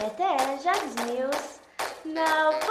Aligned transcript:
Jags 0.00 0.94
News 1.04 1.60
na 2.06 2.50
voz. 2.52 2.70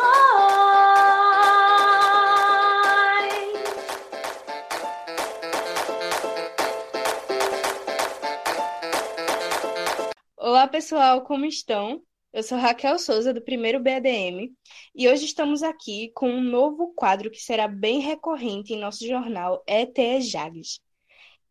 Olá 10.35 10.67
pessoal, 10.67 11.23
como 11.23 11.45
estão? 11.45 12.01
Eu 12.33 12.41
sou 12.41 12.57
Raquel 12.57 12.97
Souza, 12.97 13.31
do 13.31 13.43
primeiro 13.43 13.79
BADM, 13.79 14.51
e 14.95 15.07
hoje 15.07 15.25
estamos 15.25 15.61
aqui 15.61 16.11
com 16.15 16.31
um 16.31 16.41
novo 16.41 16.93
quadro 16.95 17.29
que 17.29 17.39
será 17.39 17.67
bem 17.67 17.99
recorrente 17.99 18.73
em 18.73 18.79
nosso 18.79 19.05
jornal 19.07 19.63
ETE 19.67 20.21
Jags. 20.21 20.79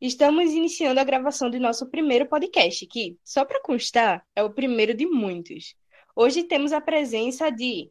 Estamos 0.00 0.52
iniciando 0.52 1.00
a 1.00 1.04
gravação 1.04 1.50
de 1.50 1.58
nosso 1.58 1.84
primeiro 1.90 2.24
podcast, 2.24 2.86
que, 2.86 3.18
só 3.24 3.44
para 3.44 3.60
constar, 3.60 4.24
é 4.36 4.44
o 4.44 4.50
primeiro 4.50 4.94
de 4.94 5.04
muitos. 5.04 5.74
Hoje 6.14 6.44
temos 6.44 6.72
a 6.72 6.80
presença 6.80 7.50
de 7.50 7.90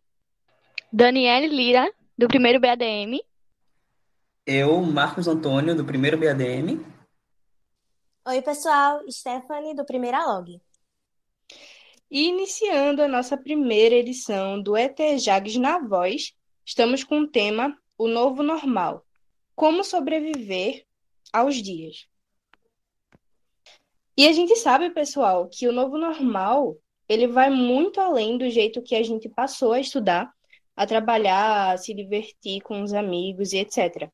Daniele 0.90 1.48
Lira, 1.48 1.94
do 2.18 2.30
primeiro 2.30 2.62
BADM. 2.62 3.20
Eu, 4.46 4.82
Marcos 4.84 5.28
Antônio, 5.28 5.76
do 5.76 5.84
primeiro 5.84 6.18
BADM. 6.18 6.80
Oi, 8.26 8.42
pessoal, 8.42 9.02
Stephanie, 9.12 9.76
do 9.76 9.86
Primeira 9.86 10.26
Log. 10.26 10.62
E 12.10 12.30
iniciando 12.30 13.04
a 13.04 13.08
nossa 13.10 13.36
primeira 13.36 13.96
edição 13.96 14.62
do 14.62 14.78
ET 14.78 14.98
Jags 15.20 15.58
na 15.58 15.78
Voz, 15.80 16.34
estamos 16.66 17.04
com 17.04 17.20
o 17.20 17.28
tema 17.28 17.78
O 17.98 18.08
Novo 18.08 18.44
Normal. 18.44 19.06
Como 19.54 19.84
sobreviver 19.84 20.87
aos 21.34 21.56
dias. 21.56 22.08
E 24.18 24.28
a 24.28 24.32
gente 24.32 24.56
sabe, 24.56 24.90
pessoal, 24.90 25.48
que 25.48 25.68
o 25.68 25.72
novo 25.72 25.98
normal, 25.98 26.76
ele 27.08 27.28
vai 27.28 27.50
muito 27.50 28.02
além 28.02 28.38
do 28.38 28.50
jeito 28.50 28.82
que 28.82 28.96
a 28.96 29.04
gente 29.04 29.30
passou 29.30 29.74
a 29.74 29.80
estudar, 29.80 30.32
a 30.76 30.88
trabalhar, 30.88 31.74
a 31.74 31.78
se 31.78 31.94
divertir 31.94 32.62
com 32.62 32.82
os 32.82 32.94
amigos 32.94 33.54
e 33.54 33.58
etc. 33.58 34.10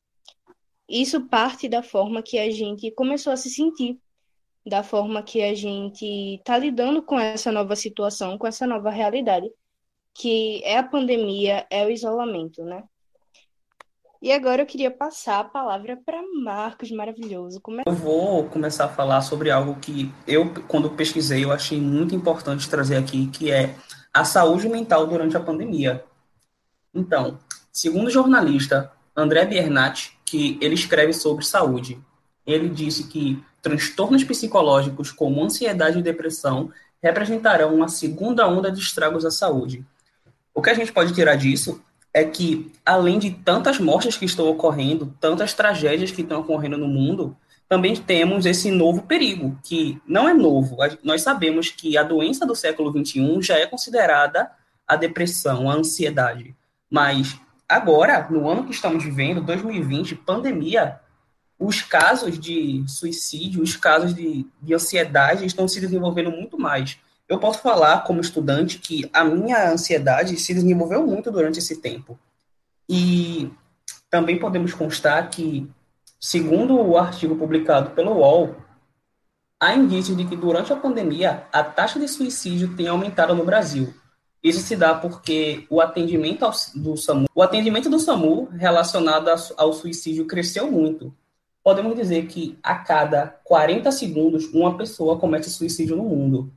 Isso 0.88 1.26
parte 1.28 1.68
da 1.68 1.82
forma 1.82 2.22
que 2.22 2.38
a 2.38 2.50
gente 2.50 2.90
começou 2.90 3.32
a 3.32 3.36
se 3.36 3.48
sentir, 3.48 3.98
da 4.66 4.82
forma 4.82 5.22
que 5.22 5.42
a 5.42 5.54
gente 5.54 6.04
está 6.36 6.58
lidando 6.58 7.02
com 7.02 7.18
essa 7.18 7.50
nova 7.50 7.74
situação, 7.76 8.38
com 8.38 8.46
essa 8.46 8.66
nova 8.66 8.90
realidade, 8.90 9.50
que 10.14 10.62
é 10.64 10.78
a 10.78 10.82
pandemia, 10.82 11.66
é 11.70 11.84
o 11.84 11.90
isolamento, 11.90 12.62
né? 12.64 12.84
E 14.24 14.32
agora 14.32 14.62
eu 14.62 14.66
queria 14.66 14.90
passar 14.90 15.40
a 15.40 15.44
palavra 15.44 15.98
para 16.02 16.18
Marcos, 16.42 16.90
maravilhoso. 16.90 17.60
Como 17.60 17.80
é... 17.80 17.82
Eu 17.84 17.92
vou 17.92 18.44
começar 18.44 18.86
a 18.86 18.88
falar 18.88 19.20
sobre 19.20 19.50
algo 19.50 19.78
que 19.78 20.10
eu, 20.26 20.50
quando 20.66 20.88
pesquisei, 20.88 21.44
eu 21.44 21.52
achei 21.52 21.78
muito 21.78 22.14
importante 22.14 22.66
trazer 22.66 22.96
aqui, 22.96 23.26
que 23.26 23.50
é 23.50 23.74
a 24.14 24.24
saúde 24.24 24.66
mental 24.66 25.06
durante 25.06 25.36
a 25.36 25.40
pandemia. 25.40 26.02
Então, 26.94 27.38
segundo 27.70 28.06
o 28.06 28.10
jornalista 28.10 28.90
André 29.14 29.44
Biernat, 29.44 30.12
que 30.24 30.56
ele 30.58 30.74
escreve 30.74 31.12
sobre 31.12 31.44
saúde, 31.44 32.00
ele 32.46 32.70
disse 32.70 33.08
que 33.08 33.44
transtornos 33.60 34.24
psicológicos 34.24 35.12
como 35.12 35.44
ansiedade 35.44 35.98
e 35.98 36.02
depressão 36.02 36.72
representarão 37.02 37.74
uma 37.74 37.88
segunda 37.88 38.48
onda 38.48 38.72
de 38.72 38.80
estragos 38.80 39.26
à 39.26 39.30
saúde. 39.30 39.84
O 40.54 40.62
que 40.62 40.70
a 40.70 40.74
gente 40.74 40.94
pode 40.94 41.12
tirar 41.12 41.34
disso 41.34 41.83
é 42.14 42.24
que, 42.24 42.70
além 42.86 43.18
de 43.18 43.32
tantas 43.32 43.80
mortes 43.80 44.16
que 44.16 44.24
estão 44.24 44.48
ocorrendo, 44.48 45.12
tantas 45.20 45.52
tragédias 45.52 46.12
que 46.12 46.22
estão 46.22 46.40
ocorrendo 46.40 46.78
no 46.78 46.86
mundo, 46.86 47.36
também 47.68 47.96
temos 47.96 48.46
esse 48.46 48.70
novo 48.70 49.02
perigo, 49.02 49.58
que 49.64 50.00
não 50.06 50.28
é 50.28 50.32
novo. 50.32 50.76
Nós 51.02 51.22
sabemos 51.22 51.70
que 51.70 51.98
a 51.98 52.04
doença 52.04 52.46
do 52.46 52.54
século 52.54 52.92
XXI 52.92 53.42
já 53.42 53.58
é 53.58 53.66
considerada 53.66 54.48
a 54.86 54.94
depressão, 54.94 55.68
a 55.68 55.74
ansiedade. 55.74 56.54
Mas 56.88 57.36
agora, 57.68 58.28
no 58.30 58.48
ano 58.48 58.64
que 58.64 58.70
estamos 58.70 59.02
vivendo, 59.02 59.40
2020, 59.40 60.14
pandemia, 60.14 61.00
os 61.58 61.82
casos 61.82 62.38
de 62.38 62.84
suicídio, 62.86 63.60
os 63.60 63.76
casos 63.76 64.14
de, 64.14 64.46
de 64.62 64.74
ansiedade 64.74 65.44
estão 65.44 65.66
se 65.66 65.80
desenvolvendo 65.80 66.30
muito 66.30 66.56
mais. 66.56 66.96
Eu 67.28 67.38
posso 67.38 67.60
falar, 67.60 68.04
como 68.04 68.20
estudante, 68.20 68.78
que 68.78 69.08
a 69.12 69.24
minha 69.24 69.70
ansiedade 69.70 70.36
se 70.38 70.52
desenvolveu 70.52 71.06
muito 71.06 71.30
durante 71.30 71.58
esse 71.58 71.80
tempo. 71.80 72.18
E 72.88 73.50
também 74.10 74.38
podemos 74.38 74.74
constar 74.74 75.30
que, 75.30 75.68
segundo 76.20 76.78
o 76.78 76.98
artigo 76.98 77.36
publicado 77.36 77.90
pelo 77.90 78.18
UOL, 78.18 78.54
há 79.58 79.74
indícios 79.74 80.16
de 80.16 80.26
que 80.26 80.36
durante 80.36 80.72
a 80.72 80.76
pandemia 80.76 81.44
a 81.50 81.64
taxa 81.64 81.98
de 81.98 82.06
suicídio 82.06 82.76
tem 82.76 82.88
aumentado 82.88 83.34
no 83.34 83.44
Brasil. 83.44 83.94
Isso 84.42 84.60
se 84.60 84.76
dá 84.76 84.94
porque 84.94 85.66
o 85.70 85.80
atendimento 85.80 86.44
do 86.74 86.98
SAMU, 86.98 87.26
o 87.34 87.42
atendimento 87.42 87.88
do 87.88 87.98
SAMU 87.98 88.50
relacionado 88.52 89.30
ao 89.56 89.72
suicídio 89.72 90.26
cresceu 90.26 90.70
muito. 90.70 91.14
Podemos 91.62 91.96
dizer 91.96 92.26
que 92.26 92.58
a 92.62 92.74
cada 92.74 93.40
40 93.42 93.90
segundos 93.90 94.52
uma 94.52 94.76
pessoa 94.76 95.18
comete 95.18 95.48
suicídio 95.48 95.96
no 95.96 96.04
mundo. 96.04 96.52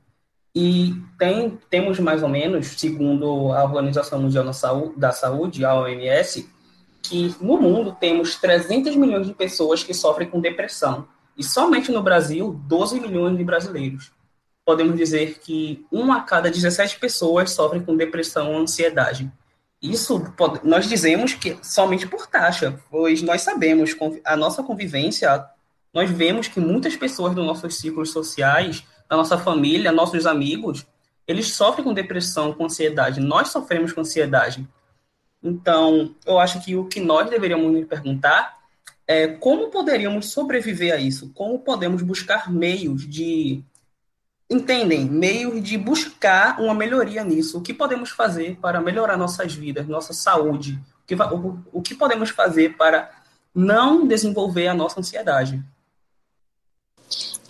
E 0.60 0.92
tem, 1.16 1.56
temos 1.70 2.00
mais 2.00 2.20
ou 2.20 2.28
menos, 2.28 2.66
segundo 2.80 3.52
a 3.52 3.62
Organização 3.62 4.20
Mundial 4.20 4.44
da 4.96 5.12
Saúde, 5.12 5.64
a 5.64 5.72
OMS, 5.72 6.50
que 7.00 7.32
no 7.40 7.60
mundo 7.60 7.96
temos 8.00 8.34
300 8.34 8.96
milhões 8.96 9.28
de 9.28 9.32
pessoas 9.32 9.84
que 9.84 9.94
sofrem 9.94 10.28
com 10.28 10.40
depressão. 10.40 11.06
E 11.36 11.44
somente 11.44 11.92
no 11.92 12.02
Brasil, 12.02 12.60
12 12.66 12.98
milhões 12.98 13.38
de 13.38 13.44
brasileiros. 13.44 14.10
Podemos 14.66 14.96
dizer 14.96 15.38
que 15.38 15.86
uma 15.92 16.16
a 16.16 16.20
cada 16.22 16.50
17 16.50 16.98
pessoas 16.98 17.52
sofrem 17.52 17.80
com 17.80 17.96
depressão 17.96 18.52
ou 18.52 18.58
ansiedade. 18.58 19.30
Isso 19.80 20.20
nós 20.64 20.88
dizemos 20.88 21.34
que 21.34 21.56
somente 21.62 22.04
por 22.04 22.26
taxa, 22.26 22.80
pois 22.90 23.22
nós 23.22 23.42
sabemos, 23.42 23.94
a 24.24 24.36
nossa 24.36 24.60
convivência, 24.64 25.46
nós 25.94 26.10
vemos 26.10 26.48
que 26.48 26.58
muitas 26.58 26.96
pessoas 26.96 27.32
dos 27.32 27.46
nossos 27.46 27.76
ciclos 27.76 28.10
sociais 28.10 28.82
da 29.08 29.16
nossa 29.16 29.38
família, 29.38 29.90
nossos 29.90 30.26
amigos, 30.26 30.86
eles 31.26 31.52
sofrem 31.52 31.84
com 31.84 31.92
depressão, 31.92 32.52
com 32.52 32.64
ansiedade. 32.64 33.20
Nós 33.20 33.48
sofremos 33.48 33.92
com 33.92 34.00
ansiedade. 34.00 34.66
Então, 35.42 36.14
eu 36.26 36.38
acho 36.38 36.60
que 36.64 36.74
o 36.74 36.86
que 36.86 37.00
nós 37.00 37.30
deveríamos 37.30 37.72
nos 37.72 37.86
perguntar 37.86 38.58
é 39.06 39.26
como 39.26 39.70
poderíamos 39.70 40.30
sobreviver 40.30 40.92
a 40.92 40.98
isso? 40.98 41.30
Como 41.32 41.58
podemos 41.60 42.02
buscar 42.02 42.52
meios 42.52 43.08
de. 43.08 43.62
Entendem? 44.50 45.04
Meios 45.04 45.62
de 45.62 45.78
buscar 45.78 46.60
uma 46.60 46.74
melhoria 46.74 47.24
nisso. 47.24 47.58
O 47.58 47.62
que 47.62 47.72
podemos 47.72 48.10
fazer 48.10 48.56
para 48.60 48.80
melhorar 48.80 49.16
nossas 49.16 49.54
vidas, 49.54 49.86
nossa 49.86 50.12
saúde? 50.12 50.80
O 51.02 51.06
que, 51.06 51.14
o, 51.14 51.58
o 51.72 51.82
que 51.82 51.94
podemos 51.94 52.30
fazer 52.30 52.76
para 52.76 53.10
não 53.54 54.06
desenvolver 54.06 54.68
a 54.68 54.74
nossa 54.74 55.00
ansiedade? 55.00 55.62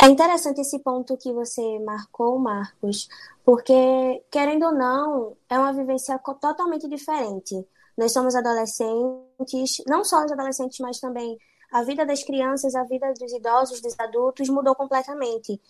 É 0.00 0.06
interessante 0.06 0.60
esse 0.60 0.78
ponto 0.78 1.16
que 1.16 1.32
você 1.32 1.78
marcou, 1.81 2.38
Marcos, 2.38 3.09
porque, 3.44 4.22
querendo 4.31 4.66
ou 4.66 4.72
não, 4.72 5.36
é 5.48 5.59
uma 5.59 5.72
vivência 5.72 6.16
totalmente 6.19 6.88
diferente. 6.88 7.66
Nós 7.97 8.12
somos 8.12 8.36
adolescentes, 8.36 9.82
não 9.88 10.04
só 10.04 10.25
os 10.25 10.31
adolescentes, 10.31 10.78
mas 10.78 11.00
também 11.00 11.36
a 11.72 11.82
vida 11.82 12.06
das 12.06 12.22
crianças, 12.22 12.76
a 12.76 12.84
vida 12.84 13.12
dos 13.12 13.32
idosos, 13.32 13.81
dos 13.81 13.98
adultos 13.98 14.48
mudou 14.48 14.75
completamente. 14.76 15.60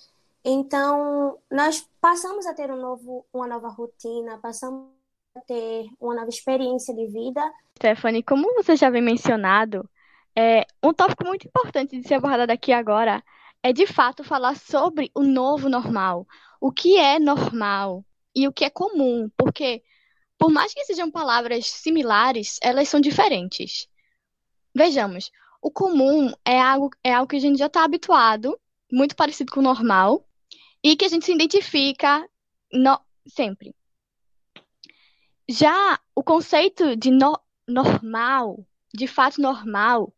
Então, 0.44 1.38
nós 1.50 1.88
passamos 1.98 2.46
a 2.46 2.52
ter 2.52 2.70
um 2.70 2.76
novo, 2.76 3.24
uma 3.32 3.46
nova 3.46 3.68
rotina, 3.68 4.38
passamos 4.38 4.90
a 5.34 5.40
ter 5.40 5.86
uma 5.98 6.14
nova 6.14 6.28
experiência 6.28 6.94
de 6.94 7.06
vida. 7.06 7.40
Stephanie, 7.78 8.22
como 8.22 8.54
você 8.54 8.76
já 8.76 8.90
vem 8.90 9.02
mencionado, 9.02 9.88
é 10.36 10.66
um 10.82 10.92
tópico 10.92 11.24
muito 11.24 11.48
importante 11.48 11.98
de 11.98 12.06
ser 12.06 12.14
abordado 12.14 12.52
aqui 12.52 12.72
agora 12.72 13.22
é 13.62 13.72
de 13.72 13.86
fato 13.86 14.24
falar 14.24 14.56
sobre 14.56 15.10
o 15.14 15.22
novo 15.22 15.68
normal, 15.68 16.26
o 16.60 16.72
que 16.72 16.96
é 16.96 17.18
normal 17.18 18.04
e 18.34 18.46
o 18.46 18.52
que 18.52 18.64
é 18.64 18.70
comum, 18.70 19.30
porque 19.36 19.82
por 20.38 20.50
mais 20.50 20.72
que 20.72 20.84
sejam 20.84 21.10
palavras 21.10 21.66
similares, 21.66 22.58
elas 22.62 22.88
são 22.88 23.00
diferentes. 23.00 23.88
Vejamos, 24.74 25.30
o 25.60 25.70
comum 25.70 26.32
é 26.44 26.60
algo, 26.60 26.90
é 27.02 27.12
algo 27.12 27.28
que 27.28 27.36
a 27.36 27.40
gente 27.40 27.58
já 27.58 27.66
está 27.66 27.84
habituado, 27.84 28.58
muito 28.90 29.16
parecido 29.16 29.52
com 29.52 29.60
o 29.60 29.64
normal, 29.64 30.24
e 30.82 30.96
que 30.96 31.04
a 31.04 31.08
gente 31.08 31.26
se 31.26 31.32
identifica 31.32 32.26
no, 32.72 33.00
sempre. 33.26 33.74
Já 35.48 35.98
o 36.14 36.22
conceito 36.22 36.94
de 36.94 37.10
no, 37.10 37.36
normal, 37.66 38.64
de 38.94 39.08
fato 39.08 39.40
normal, 39.40 40.14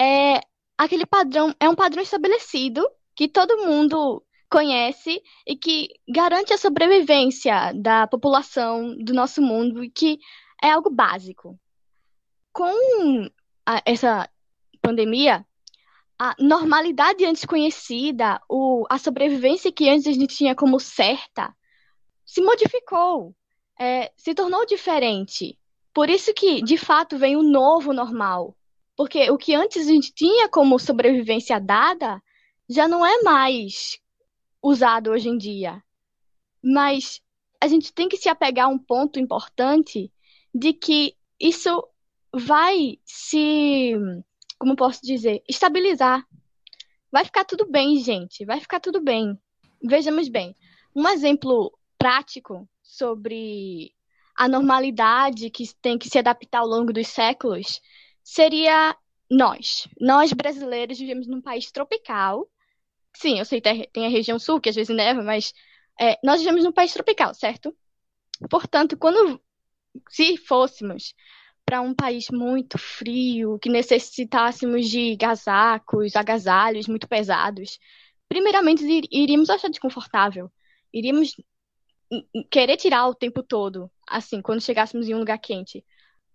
é 0.00 0.40
aquele 0.76 1.06
padrão 1.06 1.54
é 1.58 1.68
um 1.68 1.74
padrão 1.74 2.02
estabelecido 2.02 2.86
que 3.14 3.28
todo 3.28 3.64
mundo 3.64 4.24
conhece 4.50 5.22
e 5.46 5.56
que 5.56 5.88
garante 6.08 6.52
a 6.52 6.58
sobrevivência 6.58 7.72
da 7.74 8.06
população 8.06 8.96
do 8.96 9.12
nosso 9.12 9.40
mundo 9.42 9.82
e 9.82 9.90
que 9.90 10.18
é 10.62 10.70
algo 10.70 10.90
básico. 10.90 11.58
Com 12.52 13.28
a, 13.66 13.82
essa 13.84 14.28
pandemia, 14.80 15.44
a 16.18 16.34
normalidade 16.38 17.24
antes 17.24 17.44
conhecida, 17.44 18.40
o, 18.48 18.84
a 18.88 18.98
sobrevivência 18.98 19.72
que 19.72 19.88
antes 19.88 20.06
a 20.06 20.12
gente 20.12 20.36
tinha 20.36 20.54
como 20.54 20.78
certa, 20.78 21.54
se 22.24 22.40
modificou, 22.40 23.34
é, 23.78 24.12
se 24.16 24.34
tornou 24.34 24.64
diferente. 24.66 25.58
Por 25.92 26.08
isso 26.08 26.32
que, 26.32 26.62
de 26.62 26.76
fato, 26.76 27.18
vem 27.18 27.36
o 27.36 27.42
novo 27.42 27.92
normal. 27.92 28.56
Porque 28.96 29.30
o 29.30 29.36
que 29.36 29.54
antes 29.54 29.86
a 29.86 29.90
gente 29.90 30.12
tinha 30.12 30.48
como 30.48 30.78
sobrevivência 30.78 31.60
dada 31.60 32.22
já 32.68 32.86
não 32.86 33.04
é 33.04 33.22
mais 33.22 33.98
usado 34.62 35.10
hoje 35.10 35.28
em 35.28 35.36
dia. 35.36 35.82
Mas 36.62 37.20
a 37.60 37.68
gente 37.68 37.92
tem 37.92 38.08
que 38.08 38.16
se 38.16 38.28
apegar 38.28 38.66
a 38.66 38.70
um 38.70 38.78
ponto 38.78 39.18
importante 39.18 40.12
de 40.54 40.72
que 40.72 41.16
isso 41.40 41.86
vai 42.32 42.98
se, 43.04 43.92
como 44.58 44.76
posso 44.76 45.00
dizer, 45.02 45.42
estabilizar. 45.48 46.24
Vai 47.10 47.24
ficar 47.24 47.44
tudo 47.44 47.70
bem, 47.70 47.98
gente. 47.98 48.44
Vai 48.44 48.60
ficar 48.60 48.80
tudo 48.80 49.00
bem. 49.00 49.38
Vejamos 49.82 50.28
bem. 50.28 50.54
Um 50.94 51.08
exemplo 51.08 51.76
prático 51.98 52.68
sobre 52.82 53.92
a 54.36 54.48
normalidade 54.48 55.50
que 55.50 55.64
tem 55.80 55.98
que 55.98 56.08
se 56.08 56.18
adaptar 56.18 56.60
ao 56.60 56.66
longo 56.66 56.92
dos 56.92 57.08
séculos 57.08 57.80
seria 58.24 58.96
nós. 59.30 59.86
Nós 60.00 60.32
brasileiros 60.32 60.98
vivemos 60.98 61.28
num 61.28 61.42
país 61.42 61.70
tropical. 61.70 62.48
Sim, 63.14 63.38
eu 63.38 63.44
sei 63.44 63.60
que 63.60 63.88
tem 63.92 64.06
a 64.06 64.08
região 64.08 64.38
sul 64.38 64.60
que 64.60 64.70
às 64.70 64.74
vezes 64.74 64.94
neva, 64.94 65.22
mas 65.22 65.52
é, 66.00 66.18
nós 66.24 66.40
vivemos 66.40 66.64
num 66.64 66.72
país 66.72 66.92
tropical, 66.92 67.34
certo? 67.34 67.76
Portanto, 68.50 68.96
quando 68.96 69.40
se 70.08 70.36
fôssemos 70.36 71.14
para 71.64 71.80
um 71.80 71.94
país 71.94 72.28
muito 72.30 72.78
frio, 72.78 73.58
que 73.58 73.68
necessitássemos 73.68 74.88
de 74.88 75.16
casacos, 75.16 76.16
agasalhos 76.16 76.88
muito 76.88 77.08
pesados, 77.08 77.78
primeiramente 78.28 78.84
iríamos 79.10 79.48
achar 79.50 79.68
desconfortável. 79.68 80.50
Iríamos 80.92 81.34
querer 82.50 82.76
tirar 82.76 83.06
o 83.08 83.14
tempo 83.14 83.42
todo, 83.42 83.90
assim, 84.06 84.42
quando 84.42 84.60
chegássemos 84.60 85.08
em 85.08 85.14
um 85.14 85.20
lugar 85.20 85.38
quente. 85.38 85.84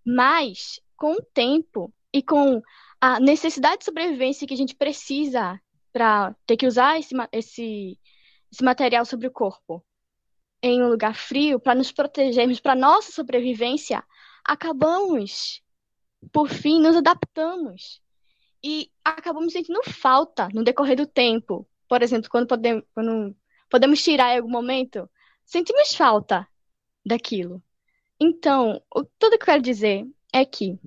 Mas, 0.06 0.80
com 1.00 1.14
o 1.14 1.24
tempo 1.34 1.94
e 2.14 2.22
com 2.22 2.62
a 3.00 3.20
necessidade 3.20 3.80
de 3.80 3.86
sobrevivência 3.86 4.46
que 4.46 4.54
a 4.54 4.58
gente 4.58 4.76
precisa 4.76 5.60
para 5.92 6.36
ter 6.46 6.58
que 6.58 6.68
usar 6.68 7.00
esse, 7.00 7.16
esse, 7.32 8.00
esse 8.52 8.64
material 8.64 9.06
sobre 9.06 9.28
o 9.28 9.32
corpo 9.32 9.84
em 10.62 10.84
um 10.84 10.90
lugar 10.90 11.16
frio, 11.16 11.60
para 11.60 11.74
nos 11.74 11.92
protegermos, 11.92 12.60
para 12.60 12.76
nossa 12.76 13.14
sobrevivência, 13.14 14.04
acabamos, 14.44 15.62
por 16.34 16.50
fim, 16.50 16.82
nos 16.82 16.98
adaptamos. 16.98 18.02
E 18.62 18.92
acabamos 19.04 19.54
sentindo 19.54 19.82
falta 19.84 20.50
no 20.54 20.66
decorrer 20.66 20.98
do 20.98 21.08
tempo. 21.08 21.66
Por 21.88 22.02
exemplo, 22.04 22.30
quando 22.30 22.46
podemos, 22.46 22.84
quando 22.94 23.34
podemos 23.70 24.04
tirar 24.04 24.34
em 24.34 24.40
algum 24.40 24.52
momento, 24.52 25.10
sentimos 25.46 25.94
falta 25.94 26.46
daquilo. 27.06 27.64
Então, 28.20 28.84
tudo 29.18 29.38
que 29.38 29.44
eu 29.44 29.46
quero 29.46 29.62
dizer 29.62 30.06
é 30.34 30.46
que 30.46 30.80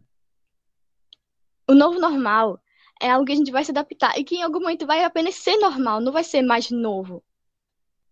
o 1.68 1.74
novo 1.74 1.98
normal 1.98 2.60
é 3.00 3.10
algo 3.10 3.24
que 3.24 3.32
a 3.32 3.36
gente 3.36 3.50
vai 3.50 3.64
se 3.64 3.70
adaptar 3.70 4.18
e 4.18 4.24
que 4.24 4.36
em 4.36 4.42
algum 4.42 4.60
momento 4.60 4.86
vai 4.86 5.02
apenas 5.04 5.34
ser 5.34 5.56
normal, 5.56 6.00
não 6.00 6.12
vai 6.12 6.22
ser 6.22 6.42
mais 6.42 6.70
novo. 6.70 7.22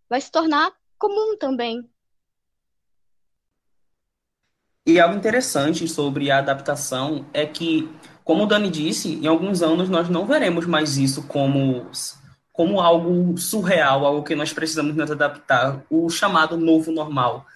Vai 0.08 0.20
se 0.20 0.30
tornar 0.30 0.72
comum 0.98 1.36
também. 1.38 1.88
E 4.86 4.98
algo 4.98 5.16
interessante 5.16 5.86
sobre 5.86 6.30
a 6.30 6.38
adaptação 6.38 7.24
é 7.32 7.46
que, 7.46 7.88
como 8.24 8.42
o 8.42 8.46
Dani 8.46 8.68
disse, 8.68 9.14
em 9.14 9.26
alguns 9.26 9.62
anos 9.62 9.88
nós 9.88 10.08
não 10.08 10.26
veremos 10.26 10.66
mais 10.66 10.96
isso 10.96 11.22
como, 11.28 11.86
como 12.50 12.80
algo 12.80 13.38
surreal, 13.38 14.04
algo 14.04 14.24
que 14.24 14.34
nós 14.34 14.52
precisamos 14.52 14.96
nos 14.96 15.10
adaptar, 15.10 15.84
o 15.88 16.08
chamado 16.10 16.56
novo 16.56 16.90
normal. 16.90 17.46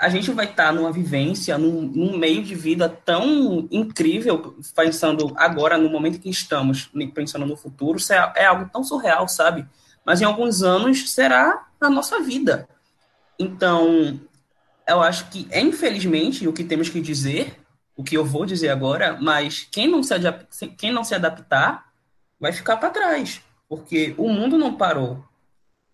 A 0.00 0.08
gente 0.08 0.30
vai 0.30 0.46
estar 0.46 0.72
numa 0.72 0.90
vivência, 0.90 1.58
num, 1.58 1.82
num 1.82 2.16
meio 2.16 2.42
de 2.42 2.54
vida 2.54 2.88
tão 2.88 3.68
incrível, 3.70 4.56
pensando 4.74 5.32
agora, 5.36 5.76
no 5.76 5.90
momento 5.90 6.18
que 6.18 6.30
estamos, 6.30 6.90
pensando 7.14 7.44
no 7.44 7.56
futuro, 7.56 7.98
é, 8.10 8.42
é 8.42 8.46
algo 8.46 8.70
tão 8.72 8.82
surreal, 8.82 9.28
sabe? 9.28 9.66
Mas 10.04 10.22
em 10.22 10.24
alguns 10.24 10.62
anos 10.62 11.10
será 11.12 11.66
a 11.78 11.90
nossa 11.90 12.20
vida. 12.20 12.66
Então, 13.38 14.18
eu 14.88 15.02
acho 15.02 15.28
que, 15.28 15.46
é 15.50 15.60
infelizmente, 15.60 16.48
o 16.48 16.52
que 16.52 16.64
temos 16.64 16.88
que 16.88 17.00
dizer, 17.00 17.60
o 17.94 18.02
que 18.02 18.16
eu 18.16 18.24
vou 18.24 18.46
dizer 18.46 18.70
agora, 18.70 19.18
mas 19.20 19.68
quem 19.70 19.86
não 19.86 20.02
se, 20.02 20.14
quem 20.78 20.92
não 20.92 21.04
se 21.04 21.14
adaptar 21.14 21.92
vai 22.40 22.52
ficar 22.52 22.78
para 22.78 22.90
trás, 22.90 23.42
porque 23.68 24.14
o 24.16 24.30
mundo 24.30 24.56
não 24.56 24.74
parou. 24.74 25.22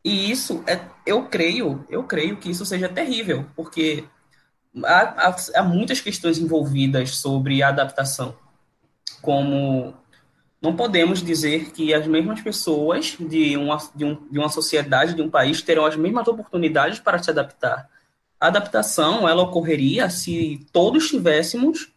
E 0.04 0.30
isso 0.30 0.62
é, 0.66 0.80
eu 1.06 1.24
creio, 1.28 1.84
eu 1.88 2.04
creio 2.04 2.36
que 2.36 2.50
isso 2.50 2.66
seja 2.66 2.88
terrível, 2.88 3.46
porque 3.54 4.04
há, 4.84 5.28
há, 5.28 5.36
há 5.54 5.62
muitas 5.62 6.00
questões 6.00 6.38
envolvidas 6.38 7.16
sobre 7.16 7.62
a 7.62 7.68
adaptação, 7.68 8.36
como 9.22 9.94
não 10.60 10.74
podemos 10.74 11.22
dizer 11.22 11.70
que 11.70 11.94
as 11.94 12.06
mesmas 12.06 12.40
pessoas 12.40 13.16
de 13.20 13.56
uma, 13.56 13.78
de, 13.94 14.04
um, 14.04 14.28
de 14.30 14.38
uma 14.38 14.48
sociedade, 14.48 15.14
de 15.14 15.22
um 15.22 15.30
país, 15.30 15.62
terão 15.62 15.86
as 15.86 15.96
mesmas 15.96 16.26
oportunidades 16.26 16.98
para 16.98 17.22
se 17.22 17.30
adaptar. 17.30 17.88
A 18.40 18.48
adaptação 18.48 19.28
ela 19.28 19.42
ocorreria 19.42 20.10
se 20.10 20.66
todos 20.72 21.08
tivéssemos 21.08 21.92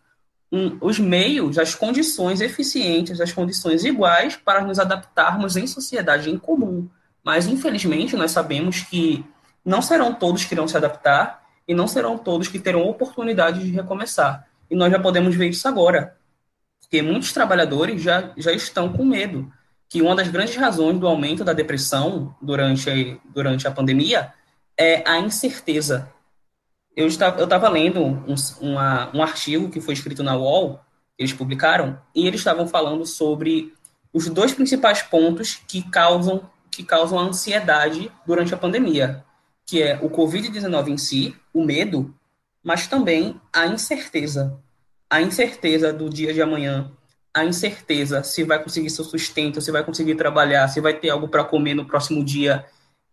um, 0.51 0.77
os 0.81 0.99
meios, 0.99 1.57
as 1.57 1.75
condições 1.75 2.41
eficientes, 2.41 3.19
as 3.21 3.31
condições 3.31 3.83
iguais 3.83 4.35
para 4.35 4.61
nos 4.61 4.79
adaptarmos 4.79 5.55
em 5.55 5.67
sociedade 5.67 6.29
em 6.29 6.37
comum. 6.37 6.87
Mas, 7.23 7.47
infelizmente, 7.47 8.15
nós 8.15 8.31
sabemos 8.31 8.81
que 8.81 9.25
não 9.63 9.81
serão 9.81 10.13
todos 10.13 10.45
que 10.45 10.53
irão 10.53 10.67
se 10.67 10.77
adaptar 10.77 11.43
e 11.67 11.73
não 11.73 11.87
serão 11.87 12.17
todos 12.17 12.47
que 12.47 12.59
terão 12.59 12.87
oportunidade 12.87 13.63
de 13.63 13.71
recomeçar. 13.71 14.47
E 14.69 14.75
nós 14.75 14.91
já 14.91 14.99
podemos 14.99 15.35
ver 15.35 15.49
isso 15.49 15.67
agora, 15.67 16.17
porque 16.79 17.01
muitos 17.01 17.31
trabalhadores 17.31 18.01
já, 18.01 18.31
já 18.37 18.51
estão 18.51 18.91
com 18.91 19.03
medo 19.03 19.51
que 19.87 20.01
uma 20.01 20.15
das 20.15 20.27
grandes 20.27 20.55
razões 20.55 20.99
do 20.99 21.07
aumento 21.07 21.43
da 21.43 21.53
depressão 21.53 22.35
durante 22.41 22.89
a, 22.89 22.93
durante 23.33 23.67
a 23.67 23.71
pandemia 23.71 24.31
é 24.77 25.03
a 25.07 25.19
incerteza 25.19 26.11
eu 26.99 27.07
estava, 27.07 27.39
eu 27.39 27.45
estava 27.45 27.69
lendo 27.69 28.03
um, 28.03 28.35
uma, 28.59 29.09
um 29.15 29.23
artigo 29.23 29.69
que 29.69 29.79
foi 29.79 29.93
escrito 29.93 30.21
na 30.21 30.35
UOL, 30.35 30.81
eles 31.17 31.31
publicaram, 31.31 31.97
e 32.13 32.27
eles 32.27 32.41
estavam 32.41 32.67
falando 32.67 33.05
sobre 33.05 33.73
os 34.11 34.27
dois 34.27 34.53
principais 34.53 35.01
pontos 35.01 35.61
que 35.65 35.81
causam, 35.89 36.49
que 36.79 36.83
causam 36.85 37.19
ansiedade 37.19 38.09
durante 38.25 38.53
a 38.53 38.57
pandemia, 38.57 39.25
que 39.65 39.83
é 39.83 39.99
o 40.01 40.09
Covid-19 40.09 40.87
em 40.87 40.97
si, 40.97 41.35
o 41.53 41.61
medo, 41.61 42.15
mas 42.63 42.87
também 42.87 43.35
a 43.51 43.67
incerteza. 43.67 44.57
A 45.09 45.21
incerteza 45.21 45.91
do 45.91 46.09
dia 46.09 46.33
de 46.33 46.41
amanhã, 46.41 46.89
a 47.33 47.43
incerteza 47.43 48.23
se 48.23 48.45
vai 48.45 48.63
conseguir 48.63 48.89
seu 48.91 49.03
sustento, 49.03 49.59
se 49.59 49.71
vai 49.71 49.83
conseguir 49.83 50.15
trabalhar, 50.15 50.69
se 50.69 50.79
vai 50.79 50.93
ter 50.93 51.09
algo 51.09 51.27
para 51.27 51.43
comer 51.43 51.73
no 51.73 51.83
próximo 51.83 52.23
dia, 52.23 52.65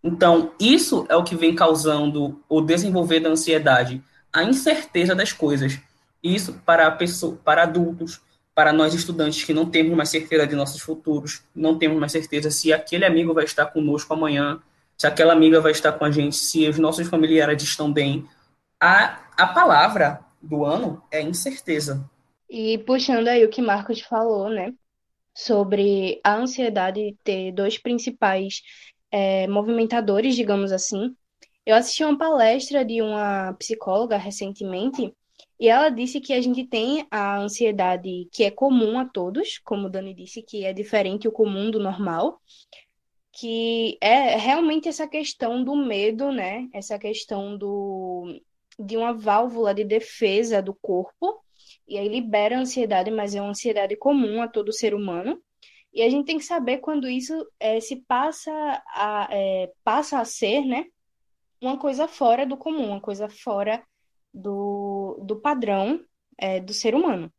então, 0.07 0.52
isso 0.61 1.05
é 1.09 1.17
o 1.17 1.25
que 1.25 1.35
vem 1.35 1.52
causando 1.52 2.41
o 2.49 2.61
desenvolver 2.61 3.19
da 3.19 3.29
ansiedade, 3.29 4.00
a 4.33 4.45
incerteza 4.45 5.17
das 5.17 5.33
coisas. 5.33 5.81
Isso 6.23 6.61
para, 6.64 6.88
pessoa, 6.93 7.37
para 7.45 7.64
adultos, 7.64 8.21
para 8.57 8.73
nós 8.73 8.95
estudantes 8.95 9.45
que 9.45 9.53
não 9.53 9.69
temos 9.69 9.95
mais 9.95 10.09
certeza 10.09 10.47
de 10.47 10.57
nossos 10.57 10.81
futuros, 10.81 11.43
não 11.55 11.79
temos 11.79 12.01
mais 12.01 12.11
certeza 12.11 12.51
se 12.51 12.73
aquele 12.73 13.05
amigo 13.05 13.35
vai 13.35 13.45
estar 13.45 13.67
conosco 13.67 14.15
amanhã, 14.15 14.63
se 14.97 15.07
aquela 15.07 15.35
amiga 15.35 15.61
vai 15.61 15.73
estar 15.73 15.93
com 15.93 16.07
a 16.07 16.11
gente, 16.11 16.37
se 16.37 16.67
os 16.67 16.79
nossos 16.79 17.07
familiares 17.07 17.63
estão 17.63 17.93
bem. 17.93 18.27
A, 18.81 19.21
a 19.37 19.47
palavra 19.47 20.21
do 20.41 20.65
ano 20.65 21.03
é 21.11 21.21
incerteza. 21.21 22.09
E 22.49 22.79
puxando 22.79 23.29
aí 23.29 23.45
o 23.45 23.51
que 23.51 23.61
Marcos 23.61 24.01
falou, 24.01 24.49
né? 24.49 24.73
Sobre 25.35 26.19
a 26.25 26.37
ansiedade 26.37 27.15
ter 27.23 27.53
dois 27.53 27.77
principais 27.77 28.63
é, 29.11 29.47
movimentadores, 29.49 30.35
digamos 30.35 30.73
assim. 30.73 31.15
Eu 31.67 31.77
assisti 31.77 32.03
uma 32.03 32.17
palestra 32.17 32.87
de 32.87 33.03
uma 33.03 33.53
psicóloga 33.59 34.17
recentemente 34.17 35.13
e 35.59 35.69
ela 35.69 35.89
disse 35.89 36.21
que 36.21 36.33
a 36.33 36.41
gente 36.41 36.65
tem 36.65 37.07
a 37.11 37.39
ansiedade 37.39 38.29
que 38.31 38.45
é 38.45 38.51
comum 38.51 38.99
a 38.99 39.07
todos, 39.07 39.59
como 39.59 39.89
Dani 39.89 40.13
disse, 40.13 40.43
que 40.43 40.65
é 40.65 40.73
diferente 40.73 41.27
o 41.27 41.33
comum 41.33 41.71
do 41.71 41.81
normal, 41.81 42.41
que 43.33 43.97
é 44.01 44.37
realmente 44.37 44.89
essa 44.89 45.09
questão 45.09 45.65
do 45.65 45.75
medo, 45.75 46.31
né? 46.31 46.69
Essa 46.73 46.99
questão 46.99 47.57
do, 47.57 48.41
de 48.79 48.97
uma 48.97 49.15
válvula 49.15 49.75
de 49.75 49.85
defesa 49.85 50.63
do 50.63 50.75
corpo, 50.75 51.43
e 51.89 51.99
aí 51.99 52.09
libera 52.09 52.57
a 52.57 52.61
ansiedade, 52.61 53.11
mas 53.11 53.35
é 53.35 53.41
uma 53.41 53.51
ansiedade 53.51 53.97
comum 53.97 54.43
a 54.43 54.49
todo 54.49 54.73
ser 54.73 54.95
humano. 54.95 55.41
E 55.93 56.03
a 56.03 56.11
gente 56.11 56.27
tem 56.27 56.37
que 56.39 56.45
saber 56.45 56.79
quando 56.79 57.09
isso 57.09 57.47
é, 57.59 57.81
se 57.81 57.97
passa 57.97 58.53
a, 58.89 59.29
é, 59.31 59.73
passa 59.83 60.19
a 60.19 60.25
ser, 60.27 60.63
né, 60.67 60.85
uma 61.61 61.79
coisa 61.79 62.07
fora 62.07 62.45
do 62.45 62.57
comum, 62.57 62.89
uma 62.89 63.01
coisa 63.01 63.29
fora 63.29 63.83
do, 64.37 65.19
do 65.23 65.37
padrão 65.37 66.05
é, 66.38 66.61
do 66.61 66.75
ser 66.75 66.95
humano. 66.95 67.33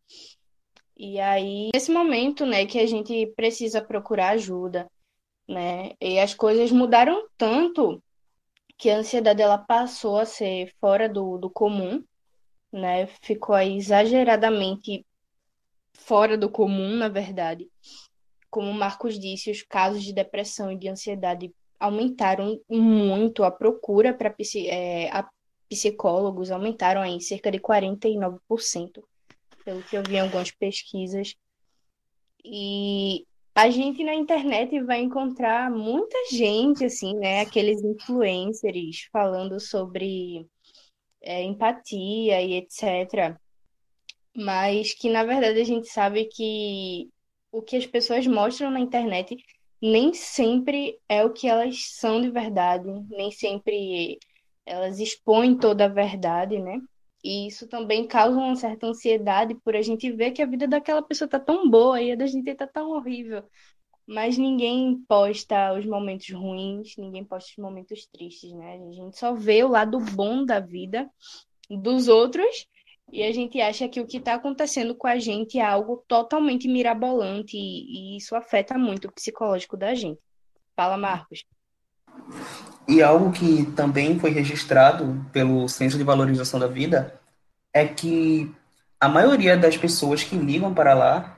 E 0.98 1.20
aí, 1.20 1.70
nesse 1.74 1.92
momento, 1.92 2.46
né, 2.46 2.66
que 2.66 2.80
a 2.80 2.88
gente 2.88 3.28
precisa 3.36 3.82
procurar 3.82 4.30
ajuda, 4.30 4.90
né, 5.48 5.92
e 6.02 6.20
as 6.20 6.34
coisas 6.34 6.72
mudaram 6.72 7.28
tanto 7.38 8.02
que 8.78 8.90
a 8.90 8.98
ansiedade 8.98 9.42
ela 9.42 9.58
passou 9.58 10.18
a 10.18 10.26
ser 10.26 10.74
fora 10.80 11.08
do, 11.08 11.38
do 11.38 11.50
comum, 11.50 12.04
né? 12.72 13.08
Ficou 13.24 13.56
aí 13.56 13.76
exageradamente 13.76 15.04
fora 15.94 16.38
do 16.38 16.50
comum, 16.50 16.96
na 16.96 17.10
verdade. 17.10 17.68
Como 18.52 18.70
o 18.70 18.74
Marcos 18.74 19.20
disse, 19.20 19.50
os 19.50 19.64
casos 19.64 20.04
de 20.04 20.14
depressão 20.14 20.72
e 20.72 20.78
de 20.78 20.88
ansiedade 20.88 21.52
aumentaram 21.80 22.62
muito 22.70 23.44
a 23.44 23.50
procura 23.50 24.14
para 24.14 24.36
é, 24.68 25.10
psicólogos, 25.70 26.52
aumentaram 26.52 27.04
em 27.06 27.20
cerca 27.20 27.52
de 27.52 27.60
49%, 27.60 29.04
pelo 29.64 29.84
que 29.84 29.98
eu 29.98 30.04
vi 30.04 30.16
em 30.16 30.20
algumas 30.22 30.52
pesquisas. 30.52 31.36
E 32.44 33.26
a 33.54 33.70
gente 33.70 34.04
na 34.04 34.14
internet 34.14 34.80
vai 34.84 35.02
encontrar 35.02 35.72
muita 35.72 36.18
gente, 36.32 36.86
assim, 36.86 37.16
né? 37.16 37.42
Aqueles 37.42 37.84
influencers 37.84 39.08
falando 39.12 39.60
sobre 39.60 40.48
é, 41.22 41.44
empatia 41.44 42.42
e 42.42 42.54
etc. 42.54 43.36
Mas 44.36 44.94
que, 44.94 45.10
na 45.10 45.24
verdade, 45.24 45.60
a 45.60 45.64
gente 45.64 45.88
sabe 45.88 46.26
que 46.26 47.10
o 47.52 47.62
que 47.62 47.76
as 47.76 47.86
pessoas 47.86 48.28
mostram 48.28 48.70
na 48.70 48.80
internet 48.80 49.36
nem 49.82 50.14
sempre 50.14 51.00
é 51.10 51.24
o 51.24 51.34
que 51.34 51.48
elas 51.48 51.94
são 51.94 52.22
de 52.22 52.30
verdade, 52.30 52.88
nem 53.10 53.32
sempre 53.32 54.20
elas 54.68 55.00
expõem 55.00 55.58
toda 55.58 55.86
a 55.86 55.90
verdade, 55.90 56.60
né? 56.60 56.80
E 57.24 57.48
isso 57.48 57.68
também 57.68 58.06
causa 58.08 58.38
uma 58.38 58.56
certa 58.56 58.88
ansiedade 58.88 59.56
por 59.56 59.76
a 59.76 59.82
gente 59.82 60.12
ver 60.12 60.32
que 60.32 60.42
a 60.42 60.46
vida 60.46 60.68
daquela 60.68 61.02
pessoa 61.02 61.28
tá 61.28 61.40
tão 61.40 61.70
boa 61.70 62.02
e 62.02 62.12
a 62.12 62.16
da 62.16 62.28
gente 62.28 62.54
tá 62.54 62.68
tão 62.68 62.92
horrível. 62.92 63.44
Mas 64.06 64.38
ninguém 64.38 65.04
posta 65.08 65.74
os 65.74 65.86
momentos 65.86 66.30
ruins, 66.32 66.96
ninguém 66.98 67.26
posta 67.26 67.50
os 67.52 67.58
momentos 67.58 68.06
tristes, 68.08 68.54
né? 68.54 68.76
A 68.76 68.92
gente 68.92 69.18
só 69.18 69.34
vê 69.34 69.64
o 69.64 69.70
lado 69.70 70.00
bom 70.00 70.46
da 70.46 70.60
vida 70.60 71.10
dos 71.70 72.08
outros 72.08 72.68
e 73.12 73.24
a 73.24 73.32
gente 73.32 73.60
acha 73.60 73.88
que 73.90 74.00
o 74.00 74.08
que 74.08 74.18
está 74.18 74.36
acontecendo 74.36 74.96
com 74.96 75.08
a 75.08 75.18
gente 75.18 75.60
é 75.60 75.66
algo 75.66 76.04
totalmente 76.08 76.68
mirabolante 76.68 77.58
e, 77.58 78.16
e 78.16 78.18
isso 78.18 78.36
afeta 78.36 78.78
muito 78.78 79.08
o 79.08 79.12
psicológico 79.12 79.76
da 79.78 79.94
gente. 79.94 80.20
Fala, 80.76 80.98
Marcos. 80.98 81.44
E 82.88 83.04
algo 83.04 83.32
que 83.32 83.66
também 83.76 84.18
foi 84.20 84.32
registrado 84.32 85.26
pelo 85.34 85.68
Centro 85.68 85.98
de 85.98 86.04
Valorização 86.04 86.60
da 86.60 86.68
Vida 86.68 87.20
é 87.74 87.86
que 87.86 88.54
a 89.00 89.10
maioria 89.10 89.58
das 89.58 89.78
pessoas 89.78 90.24
que 90.24 90.38
ligam 90.38 90.74
para 90.74 90.94
lá, 90.94 91.38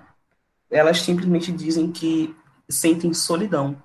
elas 0.69 1.01
simplesmente 1.01 1.51
dizem 1.51 1.91
que 1.91 2.35
sentem 2.69 3.13
solidão. 3.13 3.75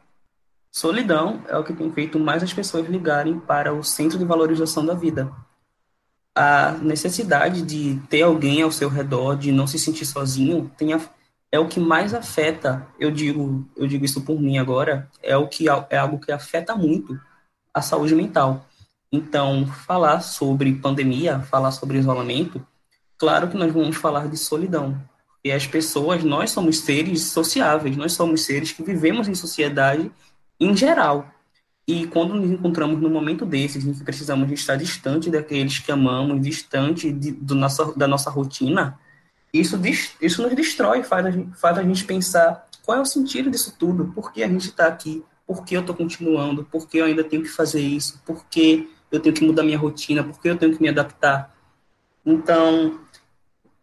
Solidão 0.71 1.43
é 1.49 1.57
o 1.57 1.65
que 1.65 1.73
tem 1.73 1.91
feito 1.93 2.19
mais 2.19 2.43
as 2.43 2.53
pessoas 2.53 2.89
ligarem 2.89 3.39
para 3.39 3.73
o 3.73 3.83
Centro 3.83 4.19
de 4.19 4.25
Valorização 4.25 4.85
da 4.85 4.93
Vida. 4.93 5.33
A 6.35 6.73
necessidade 6.73 7.63
de 7.63 8.01
ter 8.09 8.23
alguém 8.23 8.61
ao 8.61 8.73
seu 8.73 8.89
redor, 8.89 9.37
de 9.37 9.53
não 9.53 9.67
se 9.67 9.79
sentir 9.79 10.05
sozinho, 10.05 10.71
tem 10.77 10.93
a, 10.93 11.01
é 11.55 11.59
o 11.61 11.69
que 11.69 11.79
mais 11.79 12.13
afeta, 12.13 12.85
eu 12.99 13.13
digo, 13.13 13.65
eu 13.77 13.87
digo 13.87 14.05
isso 14.05 14.23
por 14.23 14.41
mim 14.41 14.59
agora, 14.59 15.09
é 15.23 15.37
o 15.37 15.47
que 15.47 15.67
é 15.89 15.97
algo 15.97 16.19
que 16.19 16.33
afeta 16.33 16.75
muito 16.75 17.17
a 17.73 17.81
saúde 17.81 18.13
mental. 18.13 18.67
Então, 19.13 19.65
falar 19.65 20.21
sobre 20.21 20.75
pandemia, 20.75 21.39
falar 21.43 21.71
sobre 21.71 21.97
isolamento, 21.97 22.67
claro 23.17 23.47
que 23.47 23.57
nós 23.57 23.73
vamos 23.73 23.95
falar 23.95 24.27
de 24.27 24.37
solidão. 24.37 25.01
E 25.45 25.53
as 25.53 25.65
pessoas, 25.65 26.25
nós 26.25 26.51
somos 26.51 26.81
seres 26.81 27.23
sociáveis, 27.27 27.97
nós 27.97 28.15
somos 28.15 28.41
seres 28.41 28.73
que 28.73 28.83
vivemos 28.83 29.29
em 29.29 29.35
sociedade 29.37 30.11
em 30.59 30.77
geral. 30.77 31.31
E 31.87 32.09
quando 32.09 32.35
nos 32.35 32.51
encontramos 32.51 33.01
num 33.01 33.11
momento 33.11 33.47
desses, 33.47 33.87
em 33.87 33.95
que 33.95 34.03
precisamos 34.03 34.51
estar 34.51 34.75
distante 34.75 35.31
daqueles 35.31 35.79
que 35.79 35.93
amamos, 35.93 36.43
distante 36.43 37.13
de, 37.13 37.31
do 37.31 37.55
nossa, 37.55 37.97
da 37.97 38.09
nossa 38.09 38.29
rotina, 38.29 38.99
isso, 39.55 39.81
isso 40.21 40.43
nos 40.43 40.55
destrói, 40.55 41.05
faz 41.05 41.27
a, 41.27 41.31
gente, 41.31 41.57
faz 41.57 41.79
a 41.79 41.83
gente 41.83 42.05
pensar 42.05 42.67
qual 42.85 42.99
é 42.99 43.01
o 43.01 43.07
sentido 43.07 43.49
disso 43.49 43.77
tudo, 43.79 44.07
por 44.07 44.33
que 44.33 44.43
a 44.43 44.49
gente 44.49 44.67
está 44.67 44.89
aqui, 44.89 45.25
por 45.47 45.65
que 45.65 45.77
eu 45.77 45.81
estou 45.81 45.95
continuando, 45.95 46.65
por 46.65 46.89
que 46.89 46.99
eu 46.99 47.05
ainda 47.05 47.23
tenho 47.23 47.43
que 47.43 47.49
fazer 47.49 47.81
isso, 47.81 48.21
por 48.27 48.45
que 48.47 48.91
eu 49.13 49.21
tenho 49.21 49.35
que 49.35 49.45
mudar 49.47 49.63
minha 49.63 49.79
rotina, 49.79 50.25
por 50.25 50.41
que 50.41 50.49
eu 50.49 50.59
tenho 50.59 50.75
que 50.75 50.83
me 50.83 50.89
adaptar. 50.89 51.55
Então, 52.27 52.99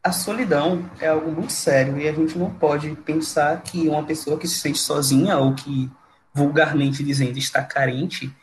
a 0.04 0.12
solidão 0.12 0.90
é 1.00 1.08
algo 1.08 1.32
muito 1.32 1.54
sério 1.54 1.98
e 1.98 2.08
a 2.08 2.12
gente 2.12 2.38
não 2.38 2.52
pode 2.52 2.94
pensar 2.98 3.62
que 3.62 3.88
uma 3.88 4.04
pessoa 4.04 4.38
que 4.38 4.48
se 4.48 4.60
sente 4.60 4.80
sozinha 4.80 5.38
ou 5.38 5.56
que, 5.56 5.90
vulgarmente 6.34 7.02
dizendo, 7.02 7.38
está 7.38 7.64
carente, 7.64 8.36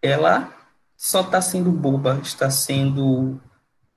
ela 0.00 0.52
só 0.96 1.20
está 1.20 1.40
sendo 1.40 1.70
boba, 1.70 2.18
está 2.22 2.50
sendo 2.50 3.40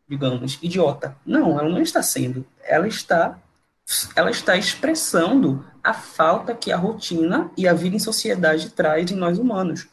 digamos, 0.07 0.59
idiota. 0.61 1.15
Não, 1.25 1.59
ela 1.59 1.69
não 1.69 1.81
está 1.81 2.01
sendo. 2.03 2.45
Ela 2.63 2.87
está 2.87 3.39
ela 4.15 4.31
está 4.31 4.57
expressando 4.57 5.63
a 5.83 5.93
falta 5.93 6.55
que 6.55 6.71
a 6.71 6.77
rotina 6.77 7.51
e 7.55 7.67
a 7.67 7.73
vida 7.73 7.95
em 7.95 7.99
sociedade 7.99 8.71
traz 8.71 9.11
em 9.11 9.15
nós 9.15 9.37
humanos. 9.37 9.87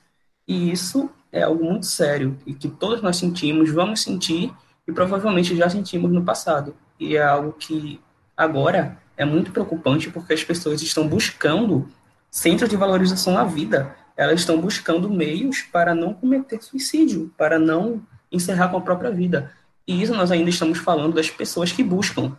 E 0.49 0.71
isso 0.71 1.11
é 1.31 1.43
algo 1.43 1.63
muito 1.63 1.87
sério 1.87 2.39
e 2.47 2.55
que 2.55 2.69
todos 2.69 3.03
nós 3.03 3.17
sentimos, 3.17 3.71
vamos 3.71 4.01
sentir 4.01 4.53
e 4.89 4.93
provavelmente 4.93 5.55
já 5.55 5.69
sentimos 5.69 6.11
no 6.11 6.25
passado. 6.25 6.75
E 6.99 7.17
é 7.17 7.23
algo 7.23 7.53
que 7.53 8.01
agora 8.37 8.99
é 9.17 9.25
muito 9.25 9.53
preocupante 9.53 10.11
porque 10.11 10.33
as 10.33 10.43
pessoas 10.43 10.81
estão 10.81 11.07
buscando 11.07 11.87
centros 12.31 12.71
de 12.71 12.77
valorização 12.77 13.37
à 13.37 13.45
vida. 13.45 13.95
Elas 14.17 14.41
estão 14.41 14.61
buscando 14.61 15.11
meios 15.11 15.63
para 15.63 15.95
não 15.95 16.15
cometer 16.15 16.63
suicídio, 16.63 17.33
para 17.37 17.59
não 17.59 18.03
encerrar 18.31 18.69
com 18.69 18.79
a 18.79 18.81
própria 18.81 19.11
vida. 19.11 19.53
E 19.87 20.03
isso 20.03 20.15
nós 20.15 20.31
ainda 20.31 20.51
estamos 20.51 20.79
falando 20.79 21.15
das 21.15 21.31
pessoas 21.31 21.73
que 21.73 21.83
buscam. 21.83 22.37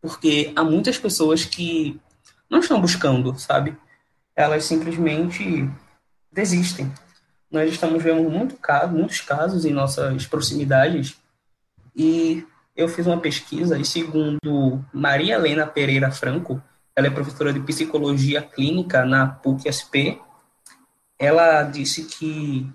Porque 0.00 0.52
há 0.56 0.64
muitas 0.64 0.98
pessoas 0.98 1.44
que 1.44 2.00
não 2.50 2.60
estão 2.60 2.80
buscando, 2.80 3.38
sabe? 3.38 3.76
Elas 4.34 4.64
simplesmente 4.64 5.70
desistem. 6.30 6.92
Nós 7.50 7.70
estamos 7.70 8.02
vendo 8.02 8.28
muito 8.30 8.56
caso, 8.56 8.92
muitos 8.92 9.20
casos 9.20 9.64
em 9.64 9.72
nossas 9.72 10.26
proximidades 10.26 11.16
e 11.94 12.46
eu 12.74 12.88
fiz 12.88 13.06
uma 13.06 13.20
pesquisa 13.20 13.78
e 13.78 13.84
segundo 13.84 14.82
Maria 14.92 15.34
Helena 15.34 15.66
Pereira 15.66 16.10
Franco, 16.10 16.62
ela 16.96 17.06
é 17.06 17.10
professora 17.10 17.52
de 17.52 17.60
psicologia 17.60 18.40
clínica 18.42 19.04
na 19.04 19.26
PUC-SP, 19.26 20.18
ela 21.18 21.62
disse 21.64 22.04
que 22.04 22.70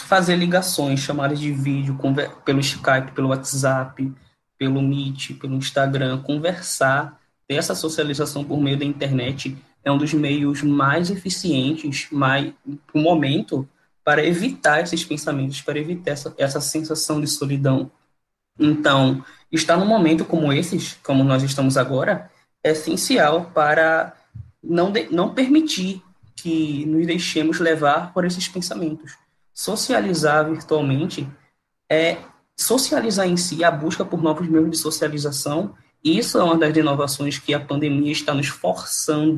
fazer 0.00 0.36
ligações, 0.36 1.00
chamadas 1.00 1.38
de 1.38 1.52
vídeo, 1.52 1.98
pelo 2.44 2.60
Skype, 2.60 3.12
pelo 3.14 3.28
WhatsApp, 3.28 4.12
pelo 4.58 4.82
Meet, 4.82 5.34
pelo 5.38 5.54
Instagram, 5.56 6.22
conversar, 6.22 7.20
ter 7.46 7.54
essa 7.54 7.74
socialização 7.74 8.44
por 8.44 8.60
meio 8.60 8.78
da 8.78 8.84
internet 8.84 9.56
é 9.84 9.92
um 9.92 9.98
dos 9.98 10.12
meios 10.12 10.62
mais 10.62 11.10
eficientes, 11.10 12.08
mais, 12.10 12.52
no 12.92 13.00
momento, 13.00 13.68
para 14.04 14.24
evitar 14.26 14.80
esses 14.80 15.04
pensamentos, 15.04 15.60
para 15.60 15.78
evitar 15.78 16.10
essa, 16.10 16.34
essa 16.36 16.60
sensação 16.60 17.20
de 17.20 17.28
solidão. 17.28 17.90
Então, 18.58 19.24
estar 19.50 19.76
num 19.76 19.86
momento 19.86 20.24
como 20.24 20.52
esses, 20.52 20.94
como 21.04 21.22
nós 21.22 21.42
estamos 21.44 21.76
agora, 21.76 22.30
é 22.64 22.70
essencial 22.70 23.52
para 23.54 24.12
não, 24.62 24.90
de, 24.90 25.08
não 25.12 25.32
permitir 25.32 26.02
que 26.34 26.84
nos 26.86 27.06
deixemos 27.06 27.60
levar 27.60 28.12
por 28.12 28.24
esses 28.24 28.48
pensamentos 28.48 29.16
socializar 29.56 30.46
virtualmente 30.50 31.26
é 31.90 32.18
socializar 32.54 33.26
em 33.26 33.38
si, 33.38 33.64
a 33.64 33.70
busca 33.70 34.04
por 34.04 34.22
novos 34.22 34.46
meios 34.46 34.70
de 34.70 34.76
socialização. 34.76 35.74
Isso 36.04 36.38
é 36.38 36.44
uma 36.44 36.58
das 36.58 36.76
inovações 36.76 37.38
que 37.38 37.54
a 37.54 37.64
pandemia 37.64 38.12
está 38.12 38.34
nos 38.34 38.48
forçando. 38.48 39.36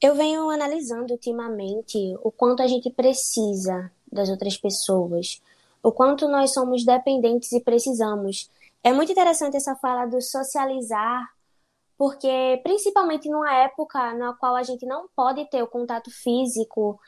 Eu 0.00 0.16
venho 0.16 0.50
analisando 0.50 1.12
ultimamente 1.12 1.96
o 2.22 2.32
quanto 2.32 2.60
a 2.60 2.66
gente 2.66 2.90
precisa 2.90 3.90
das 4.10 4.28
outras 4.28 4.56
pessoas, 4.56 5.40
o 5.80 5.92
quanto 5.92 6.28
nós 6.28 6.52
somos 6.52 6.84
dependentes 6.84 7.52
e 7.52 7.60
precisamos. 7.60 8.50
É 8.82 8.92
muito 8.92 9.12
interessante 9.12 9.56
essa 9.56 9.76
fala 9.76 10.06
do 10.06 10.20
socializar, 10.20 11.32
porque 11.96 12.60
principalmente 12.64 13.28
numa 13.28 13.54
época 13.54 14.12
na 14.14 14.32
qual 14.34 14.56
a 14.56 14.62
gente 14.64 14.84
não 14.84 15.08
pode 15.14 15.48
ter 15.48 15.62
o 15.62 15.68
contato 15.68 16.10
físico, 16.10 17.00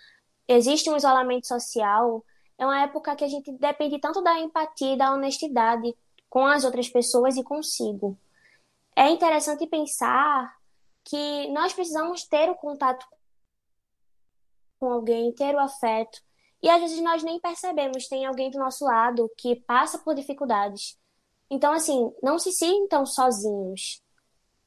existe 0.49 0.89
um 0.91 0.97
isolamento 0.97 1.47
social, 1.47 2.25
é 2.57 2.65
uma 2.65 2.83
época 2.83 3.15
que 3.15 3.25
a 3.25 3.29
gente 3.29 3.53
depende 3.53 4.01
tanto 4.01 4.23
da 4.23 4.39
empatia 4.41 4.95
e 4.95 4.99
da 4.99 5.13
honestidade 5.13 5.95
com 6.29 6.47
as 6.47 6.65
outras 6.65 6.89
pessoas 6.89 7.37
e 7.37 7.45
consigo. 7.45 8.19
É 8.97 9.09
interessante 9.11 9.67
pensar 9.67 10.57
que 11.05 11.49
nós 11.49 11.73
precisamos 11.73 12.25
ter 12.25 12.51
o 12.51 12.55
contato 12.55 13.07
com 14.81 14.91
alguém, 14.91 15.33
ter 15.33 15.55
o 15.55 15.61
afeto. 15.61 16.21
E 16.63 16.69
às 16.69 16.81
vezes 16.81 17.01
nós 17.01 17.23
nem 17.23 17.39
percebemos, 17.39 18.09
tem 18.09 18.27
alguém 18.27 18.51
do 18.51 18.59
nosso 18.59 18.85
lado 18.85 19.31
que 19.37 19.57
passa 19.57 19.99
por 19.99 20.15
dificuldades. 20.15 20.99
Então, 21.51 21.73
assim, 21.73 22.13
não 22.23 22.39
se 22.39 22.51
sintam 22.53 23.07
sozinhos 23.07 24.03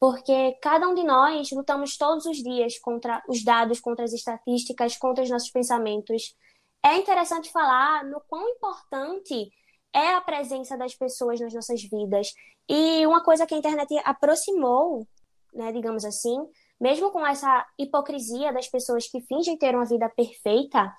porque 0.02 0.58
cada 0.64 0.90
um 0.90 0.96
de 0.96 1.04
nós 1.04 1.52
lutamos 1.52 1.96
todos 1.96 2.26
os 2.26 2.38
dias 2.38 2.80
contra 2.80 3.24
os 3.30 3.44
dados, 3.44 3.80
contra 3.80 4.04
as 4.04 4.12
estatísticas, 4.12 4.98
contra 4.98 5.24
os 5.24 5.30
nossos 5.30 5.52
pensamentos. 5.52 6.36
é 6.84 6.98
interessante 6.98 7.52
falar 7.52 8.04
no 8.06 8.20
quão 8.22 8.50
importante 8.50 9.52
é 9.94 10.16
a 10.16 10.22
presença 10.22 10.76
das 10.76 10.96
pessoas 10.96 11.40
nas 11.40 11.54
nossas 11.54 11.84
vidas. 11.84 12.34
E 12.68 13.06
uma 13.06 13.24
coisa 13.24 13.46
que 13.46 13.54
a 13.54 13.58
internet 13.60 13.96
aproximou, 14.04 15.08
né, 15.54 15.72
digamos 15.72 16.04
assim, 16.04 16.50
mesmo 16.80 17.12
com 17.12 17.24
essa 17.24 17.64
hipocrisia 17.78 18.52
das 18.52 18.68
pessoas 18.68 19.08
que 19.08 19.22
fingem 19.22 19.56
ter 19.56 19.76
uma 19.76 19.86
vida 19.86 20.10
perfeita, 20.10 20.92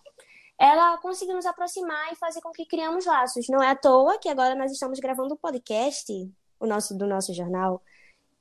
ela 0.56 0.96
conseguiu 0.98 1.34
nos 1.34 1.46
aproximar 1.46 2.12
e 2.12 2.16
fazer 2.16 2.40
com 2.40 2.52
que 2.52 2.66
criamos 2.66 3.04
laços. 3.04 3.46
Não 3.48 3.60
é 3.60 3.70
à 3.70 3.74
toa 3.74 4.16
que 4.18 4.28
agora 4.28 4.54
nós 4.54 4.70
estamos 4.70 5.00
gravando 5.00 5.34
um 5.34 5.38
podcast 5.38 6.12
o 6.60 6.66
nosso, 6.68 6.96
do 6.96 7.08
nosso 7.08 7.34
jornal. 7.34 7.82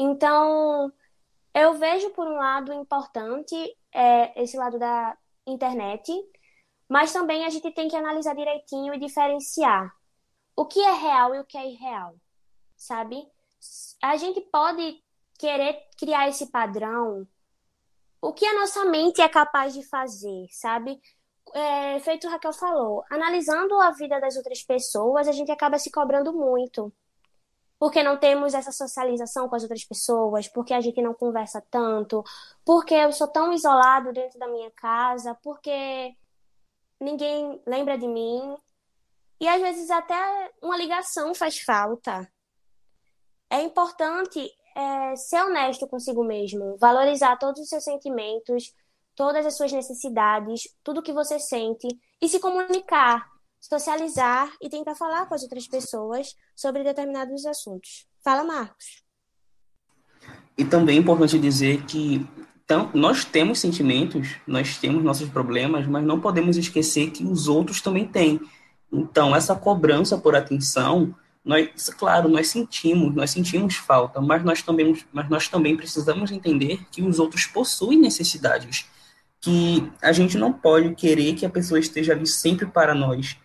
Então, 0.04 0.92
eu 1.54 1.76
vejo, 1.76 2.10
por 2.10 2.28
um 2.28 2.34
lado, 2.34 2.74
importante 2.74 3.56
é, 3.94 4.42
esse 4.42 4.58
lado 4.58 4.80
da 4.80 5.16
internet, 5.46 6.12
mas 6.90 7.14
também 7.14 7.46
a 7.46 7.50
gente 7.50 7.70
tem 7.72 7.88
que 7.88 7.96
analisar 7.96 8.36
direitinho 8.36 8.96
e 8.96 9.00
diferenciar 9.00 9.96
o 10.56 10.66
que 10.66 10.80
é 10.80 10.92
real 10.94 11.36
e 11.36 11.40
o 11.40 11.46
que 11.46 11.56
é 11.56 11.70
irreal, 11.70 12.16
sabe? 12.76 13.24
A 14.02 14.18
gente 14.18 14.42
pode 14.42 15.00
querer 15.38 15.80
criar 16.00 16.28
esse 16.28 16.48
padrão, 16.48 17.28
o 18.20 18.34
que 18.34 18.46
a 18.46 18.60
nossa 18.60 18.86
mente 18.86 19.22
é 19.22 19.30
capaz 19.30 19.72
de 19.72 19.88
fazer, 19.88 20.48
sabe? 20.50 21.00
É, 21.54 22.00
feito 22.00 22.26
o 22.26 22.30
Raquel 22.32 22.54
falou, 22.54 23.04
analisando 23.08 23.80
a 23.80 23.92
vida 23.92 24.20
das 24.20 24.36
outras 24.36 24.64
pessoas, 24.64 25.28
a 25.28 25.32
gente 25.32 25.52
acaba 25.52 25.78
se 25.78 25.92
cobrando 25.92 26.34
muito. 26.34 26.92
Porque 27.82 28.04
não 28.04 28.16
temos 28.16 28.54
essa 28.54 28.72
socialização 28.72 29.50
com 29.50 29.56
as 29.56 29.64
outras 29.64 29.84
pessoas, 29.84 30.48
porque 30.48 30.72
a 30.72 30.80
gente 30.80 31.02
não 31.02 31.16
conversa 31.16 31.66
tanto, 31.72 32.24
porque 32.64 32.94
eu 32.94 33.12
sou 33.12 33.28
tão 33.28 33.52
isolado 33.52 34.14
dentro 34.14 34.38
da 34.38 34.48
minha 34.48 34.70
casa, 34.70 35.34
porque 35.42 36.16
ninguém 37.00 37.60
lembra 37.66 37.98
de 37.98 38.08
mim. 38.08 38.56
E 39.40 39.48
às 39.48 39.60
vezes 39.60 39.90
até 39.90 40.52
uma 40.62 40.78
ligação 40.78 41.34
faz 41.34 41.58
falta. 41.58 42.32
É 43.50 43.64
importante 43.64 44.48
é, 44.76 45.16
ser 45.16 45.42
honesto 45.42 45.88
consigo 45.88 46.24
mesmo, 46.24 46.78
valorizar 46.78 47.36
todos 47.38 47.62
os 47.62 47.68
seus 47.68 47.84
sentimentos, 47.84 48.76
todas 49.16 49.44
as 49.44 49.58
suas 49.58 49.72
necessidades, 49.72 50.70
tudo 50.84 51.02
que 51.02 51.12
você 51.12 51.40
sente 51.40 51.88
e 52.22 52.30
se 52.30 52.40
comunicar, 52.40 53.28
socializar 53.62 54.52
e 54.60 54.70
tentar 54.70 54.96
falar 54.96 55.28
com 55.28 55.36
as 55.36 55.44
outras 55.44 55.68
pessoas 55.68 56.36
sobre 56.56 56.84
determinados 56.84 57.46
assuntos. 57.46 58.08
Fala, 58.24 58.44
Marcos. 58.44 59.04
E 60.58 60.66
também 60.66 60.98
é 60.98 61.00
importante 61.00 61.40
dizer 61.40 61.86
que 61.86 62.28
nós 62.94 63.26
temos 63.26 63.60
sentimentos, 63.60 64.36
nós 64.48 64.78
temos 64.78 65.04
nossos 65.04 65.30
problemas, 65.30 65.86
mas 65.88 66.04
não 66.04 66.20
podemos 66.20 66.58
esquecer 66.58 67.12
que 67.12 67.24
os 67.24 67.48
outros 67.48 67.82
também 67.82 68.08
têm. 68.08 68.40
Então, 68.92 69.36
essa 69.36 69.56
cobrança 69.56 70.18
por 70.18 70.36
atenção, 70.36 71.14
nós, 71.44 71.90
claro, 71.98 72.30
nós 72.30 72.48
sentimos, 72.48 73.14
nós 73.14 73.32
sentimos 73.32 73.76
falta, 73.76 74.22
mas 74.22 74.44
nós 74.44 74.62
também, 74.62 74.98
mas 75.12 75.30
nós 75.30 75.48
também 75.48 75.76
precisamos 75.76 76.32
entender 76.32 76.86
que 76.92 77.02
os 77.02 77.20
outros 77.20 77.46
possuem 77.46 78.00
necessidades, 78.00 78.86
que 79.40 79.92
a 80.02 80.12
gente 80.12 80.38
não 80.38 80.54
pode 80.54 80.94
querer 80.96 81.34
que 81.34 81.46
a 81.46 81.50
pessoa 81.50 81.80
esteja 81.80 82.14
ali 82.14 82.28
sempre 82.28 82.66
para 82.66 82.94
nós, 82.94 83.38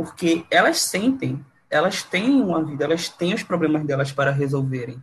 porque 0.00 0.46
elas 0.50 0.80
sentem, 0.80 1.44
elas 1.68 2.02
têm 2.02 2.40
uma 2.40 2.64
vida, 2.64 2.84
elas 2.84 3.10
têm 3.10 3.34
os 3.34 3.42
problemas 3.42 3.84
delas 3.84 4.10
para 4.10 4.30
resolverem. 4.30 4.96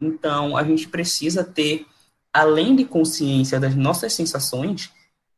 Então, 0.00 0.56
a 0.56 0.62
gente 0.62 0.86
precisa 0.86 1.42
ter 1.42 1.84
além 2.32 2.76
de 2.76 2.84
consciência 2.84 3.58
das 3.58 3.74
nossas 3.74 4.12
sensações, 4.12 4.92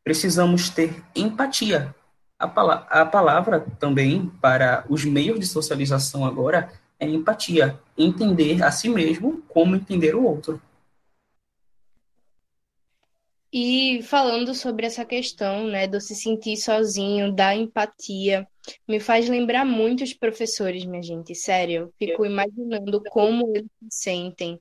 precisamos 0.04 0.68
ter 0.68 1.02
empatia. 1.16 1.94
A, 2.38 2.46
pala 2.46 2.86
a 2.90 3.06
palavra 3.06 3.64
também 3.78 4.30
para 4.42 4.84
os 4.90 5.06
meios 5.06 5.40
de 5.40 5.46
socialização 5.46 6.26
agora 6.26 6.70
é 7.00 7.08
empatia, 7.08 7.80
entender 7.96 8.62
a 8.62 8.70
si 8.70 8.90
mesmo 8.90 9.42
como 9.48 9.74
entender 9.74 10.14
o 10.14 10.22
outro. 10.22 10.60
E 13.52 14.02
falando 14.02 14.54
sobre 14.54 14.86
essa 14.86 15.04
questão, 15.04 15.66
né, 15.66 15.86
do 15.86 16.00
se 16.00 16.14
sentir 16.14 16.56
sozinho, 16.58 17.32
da 17.32 17.54
empatia, 17.54 18.46
me 18.86 19.00
faz 19.00 19.28
lembrar 19.28 19.64
muito 19.64 20.04
os 20.04 20.12
professores, 20.12 20.84
minha 20.84 21.02
gente, 21.02 21.34
sério. 21.34 21.84
Eu 21.84 21.92
fico 22.08 22.26
imaginando 22.26 23.02
como 23.04 23.56
eles 23.56 23.70
se 23.90 24.02
sentem, 24.02 24.60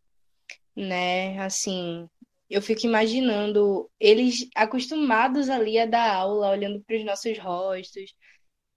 né, 0.75 1.37
assim, 1.39 2.07
eu 2.49 2.61
fico 2.61 2.85
imaginando 2.85 3.89
eles 3.99 4.47
acostumados 4.55 5.49
ali 5.49 5.77
a 5.77 5.85
dar 5.85 6.13
aula, 6.15 6.51
olhando 6.51 6.81
para 6.81 6.95
os 6.95 7.03
nossos 7.03 7.37
rostos, 7.37 8.15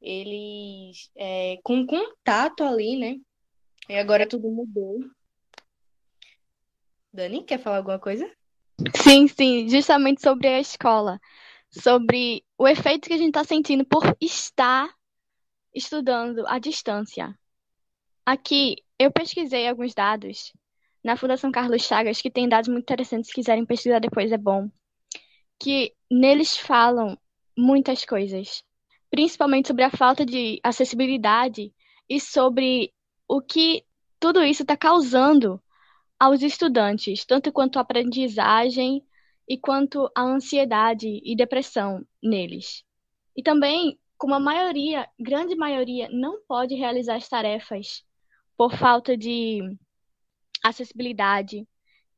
eles 0.00 1.10
é, 1.16 1.58
com 1.62 1.86
contato 1.86 2.64
ali, 2.64 2.96
né? 2.98 3.16
E 3.88 3.96
agora 3.96 4.26
tudo 4.26 4.50
mudou. 4.50 4.98
Dani, 7.12 7.44
quer 7.44 7.58
falar 7.58 7.78
alguma 7.78 7.98
coisa? 7.98 8.28
Sim, 8.96 9.28
sim, 9.28 9.68
justamente 9.68 10.22
sobre 10.22 10.48
a 10.48 10.60
escola, 10.60 11.20
sobre 11.70 12.44
o 12.56 12.66
efeito 12.66 13.08
que 13.08 13.14
a 13.14 13.18
gente 13.18 13.28
está 13.28 13.44
sentindo 13.44 13.84
por 13.84 14.02
estar 14.20 14.88
estudando 15.74 16.46
à 16.46 16.58
distância. 16.58 17.36
Aqui 18.24 18.76
eu 18.98 19.10
pesquisei 19.10 19.68
alguns 19.68 19.94
dados 19.94 20.52
na 21.02 21.16
Fundação 21.16 21.50
Carlos 21.50 21.82
Chagas, 21.82 22.20
que 22.20 22.30
tem 22.30 22.48
dados 22.48 22.68
muito 22.68 22.82
interessantes, 22.82 23.28
se 23.28 23.34
quiserem 23.34 23.64
pesquisar 23.64 23.98
depois 23.98 24.30
é 24.32 24.38
bom, 24.38 24.70
que 25.58 25.94
neles 26.10 26.56
falam 26.56 27.18
muitas 27.56 28.04
coisas, 28.04 28.62
principalmente 29.10 29.68
sobre 29.68 29.84
a 29.84 29.90
falta 29.90 30.24
de 30.24 30.60
acessibilidade 30.62 31.72
e 32.08 32.20
sobre 32.20 32.92
o 33.28 33.40
que 33.40 33.84
tudo 34.18 34.42
isso 34.44 34.62
está 34.62 34.76
causando 34.76 35.62
aos 36.20 36.42
estudantes, 36.42 37.24
tanto 37.24 37.50
quanto 37.50 37.78
a 37.78 37.82
aprendizagem 37.82 39.02
e 39.48 39.58
quanto 39.58 40.10
a 40.14 40.20
ansiedade 40.20 41.20
e 41.24 41.34
depressão 41.34 42.06
neles. 42.22 42.84
E 43.34 43.42
também 43.42 43.98
como 44.18 44.34
a 44.34 44.40
maioria, 44.40 45.08
grande 45.18 45.56
maioria, 45.56 46.10
não 46.12 46.42
pode 46.46 46.74
realizar 46.74 47.16
as 47.16 47.26
tarefas 47.26 48.04
por 48.54 48.76
falta 48.76 49.16
de 49.16 49.62
acessibilidade, 50.62 51.66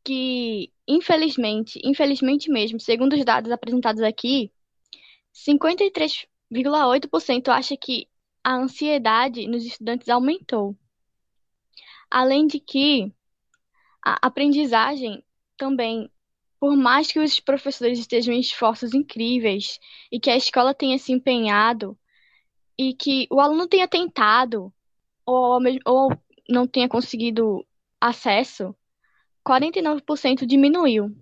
que 0.03 0.73
infelizmente, 0.87 1.81
infelizmente 1.85 2.51
mesmo, 2.51 2.81
segundo 2.81 3.13
os 3.13 3.25
dados 3.25 3.53
apresentados 3.53 4.03
aqui, 4.03 4.51
53,8% 5.33 7.51
acha 7.51 7.77
que 7.77 8.09
a 8.43 8.57
ansiedade 8.57 9.47
nos 9.47 9.65
estudantes 9.65 10.09
aumentou. 10.09 10.77
Além 12.11 12.49
de 12.49 12.59
que 12.59 13.15
a 14.05 14.27
aprendizagem 14.27 15.25
também, 15.57 16.11
por 16.59 16.77
mais 16.77 17.11
que 17.11 17.21
os 17.21 17.39
professores 17.41 17.99
estejam 17.99 18.35
em 18.35 18.41
esforços 18.41 18.95
incríveis 18.95 19.79
e 20.11 20.19
que 20.19 20.31
a 20.31 20.37
escola 20.37 20.75
tenha 20.75 20.99
se 20.99 21.13
empenhado 21.13 21.97
e 22.79 22.95
que 22.95 23.27
o 23.31 23.41
aluno 23.41 23.67
tenha 23.67 23.87
tentado 23.87 24.73
ou, 25.25 25.59
ou 25.87 26.11
não 26.49 26.67
tenha 26.67 26.89
conseguido 26.89 27.65
acesso, 28.01 28.75
49% 29.47 30.45
diminuiu 30.47 31.15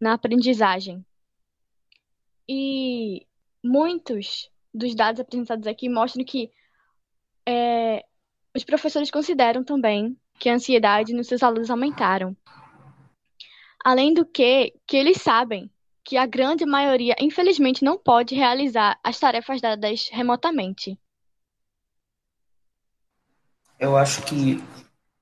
na 0.00 0.12
aprendizagem. 0.12 1.04
E 2.48 3.26
muitos 3.64 4.50
dos 4.72 4.94
dados 4.94 5.20
apresentados 5.20 5.66
aqui 5.66 5.88
mostram 5.88 6.24
que 6.24 6.50
é, 7.46 8.04
os 8.54 8.64
professores 8.64 9.10
consideram 9.10 9.64
também 9.64 10.16
que 10.38 10.48
a 10.48 10.54
ansiedade 10.54 11.12
nos 11.12 11.26
seus 11.26 11.42
alunos 11.42 11.70
aumentaram. 11.70 12.36
Além 13.84 14.12
do 14.12 14.24
que, 14.24 14.74
que 14.86 14.96
eles 14.96 15.22
sabem 15.22 15.70
que 16.04 16.16
a 16.16 16.26
grande 16.26 16.64
maioria, 16.64 17.16
infelizmente, 17.20 17.84
não 17.84 17.98
pode 17.98 18.34
realizar 18.34 18.98
as 19.02 19.18
tarefas 19.18 19.60
dadas 19.60 20.08
remotamente. 20.12 20.98
Eu 23.78 23.96
acho 23.96 24.22
que 24.22 24.62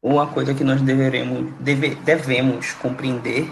uma 0.02 0.26
coisa 0.26 0.54
que 0.54 0.62
nós 0.62 0.82
deveremos, 0.82 1.52
deve, 1.60 1.94
devemos 1.94 2.72
compreender 2.74 3.50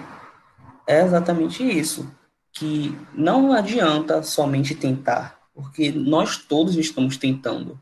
é 0.87 1.01
exatamente 1.01 1.63
isso, 1.63 2.15
que 2.53 2.95
não 3.15 3.53
adianta 3.53 4.23
somente 4.23 4.75
tentar, 4.75 5.39
porque 5.55 5.91
nós 5.91 6.37
todos 6.37 6.77
estamos 6.77 7.17
tentando. 7.17 7.81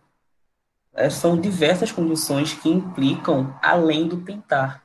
É, 0.95 1.09
são 1.09 1.41
diversas 1.41 1.93
condições 1.93 2.53
que 2.53 2.69
implicam 2.69 3.57
além 3.63 4.09
do 4.09 4.19
tentar. 4.19 4.85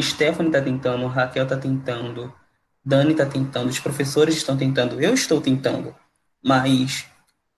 Stephanie 0.00 0.50
está 0.50 0.60
tentando, 0.60 1.06
Raquel 1.06 1.44
está 1.44 1.56
tentando, 1.56 2.32
Dani 2.84 3.12
está 3.12 3.26
tentando, 3.26 3.68
os 3.68 3.78
professores 3.78 4.36
estão 4.36 4.56
tentando, 4.56 5.00
eu 5.00 5.14
estou 5.14 5.40
tentando, 5.40 5.94
mas 6.42 7.06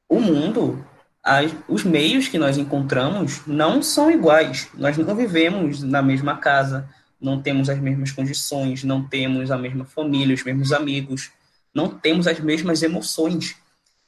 o 0.09 0.21
mundo 0.21 0.85
as, 1.27 1.53
os 1.67 1.83
meios 1.83 2.29
que 2.29 2.39
nós 2.39 2.57
encontramos 2.57 3.45
não 3.49 3.83
são 3.83 4.09
iguais. 4.09 4.69
Nós 4.75 4.97
não 4.97 5.17
vivemos 5.17 5.83
na 5.83 6.01
mesma 6.01 6.37
casa, 6.37 6.89
não 7.21 7.43
temos 7.43 7.69
as 7.69 7.81
mesmas 7.81 8.13
condições, 8.13 8.85
não 8.85 9.03
temos 9.03 9.51
a 9.51 9.59
mesma 9.59 9.85
família, 9.85 10.37
os 10.37 10.45
mesmos 10.45 10.73
amigos, 10.73 11.33
não 11.75 11.89
temos 11.89 12.29
as 12.29 12.39
mesmas 12.39 12.81
emoções. 12.81 13.57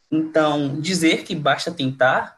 Então, 0.08 0.80
dizer 0.80 1.24
que 1.24 1.34
basta 1.34 1.72
tentar 1.72 2.37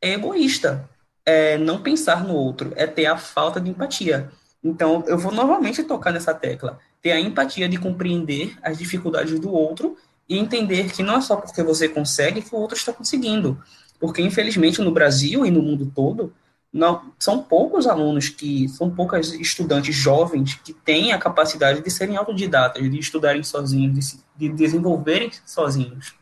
é 0.00 0.14
egoísta, 0.14 0.88
é 1.24 1.58
não 1.58 1.82
pensar 1.82 2.24
no 2.24 2.34
outro, 2.34 2.72
é 2.76 2.86
ter 2.86 3.06
a 3.06 3.16
falta 3.16 3.60
de 3.60 3.70
empatia. 3.70 4.30
Então, 4.62 5.04
eu 5.06 5.18
vou 5.18 5.32
novamente 5.32 5.82
tocar 5.82 6.12
nessa 6.12 6.34
tecla, 6.34 6.78
ter 7.00 7.12
a 7.12 7.20
empatia 7.20 7.68
de 7.68 7.78
compreender 7.78 8.56
as 8.62 8.78
dificuldades 8.78 9.38
do 9.40 9.50
outro 9.50 9.96
e 10.28 10.38
entender 10.38 10.92
que 10.92 11.02
não 11.02 11.16
é 11.16 11.20
só 11.20 11.36
porque 11.36 11.62
você 11.62 11.88
consegue 11.88 12.42
que 12.42 12.54
o 12.54 12.58
outro 12.58 12.76
está 12.76 12.92
conseguindo. 12.92 13.60
Porque, 13.98 14.22
infelizmente, 14.22 14.80
no 14.80 14.92
Brasil 14.92 15.44
e 15.44 15.50
no 15.50 15.62
mundo 15.62 15.90
todo, 15.94 16.32
não, 16.72 17.12
são 17.18 17.42
poucos 17.42 17.86
alunos 17.86 18.28
que, 18.28 18.68
são 18.68 18.90
poucas 18.90 19.32
estudantes 19.32 19.94
jovens 19.94 20.54
que 20.54 20.72
têm 20.72 21.12
a 21.12 21.18
capacidade 21.18 21.82
de 21.82 21.90
serem 21.90 22.16
autodidatas, 22.16 22.82
de 22.82 22.98
estudarem 22.98 23.42
sozinhos, 23.42 24.18
de, 24.36 24.48
de 24.48 24.54
desenvolverem 24.54 25.30
sozinhos. 25.44 26.14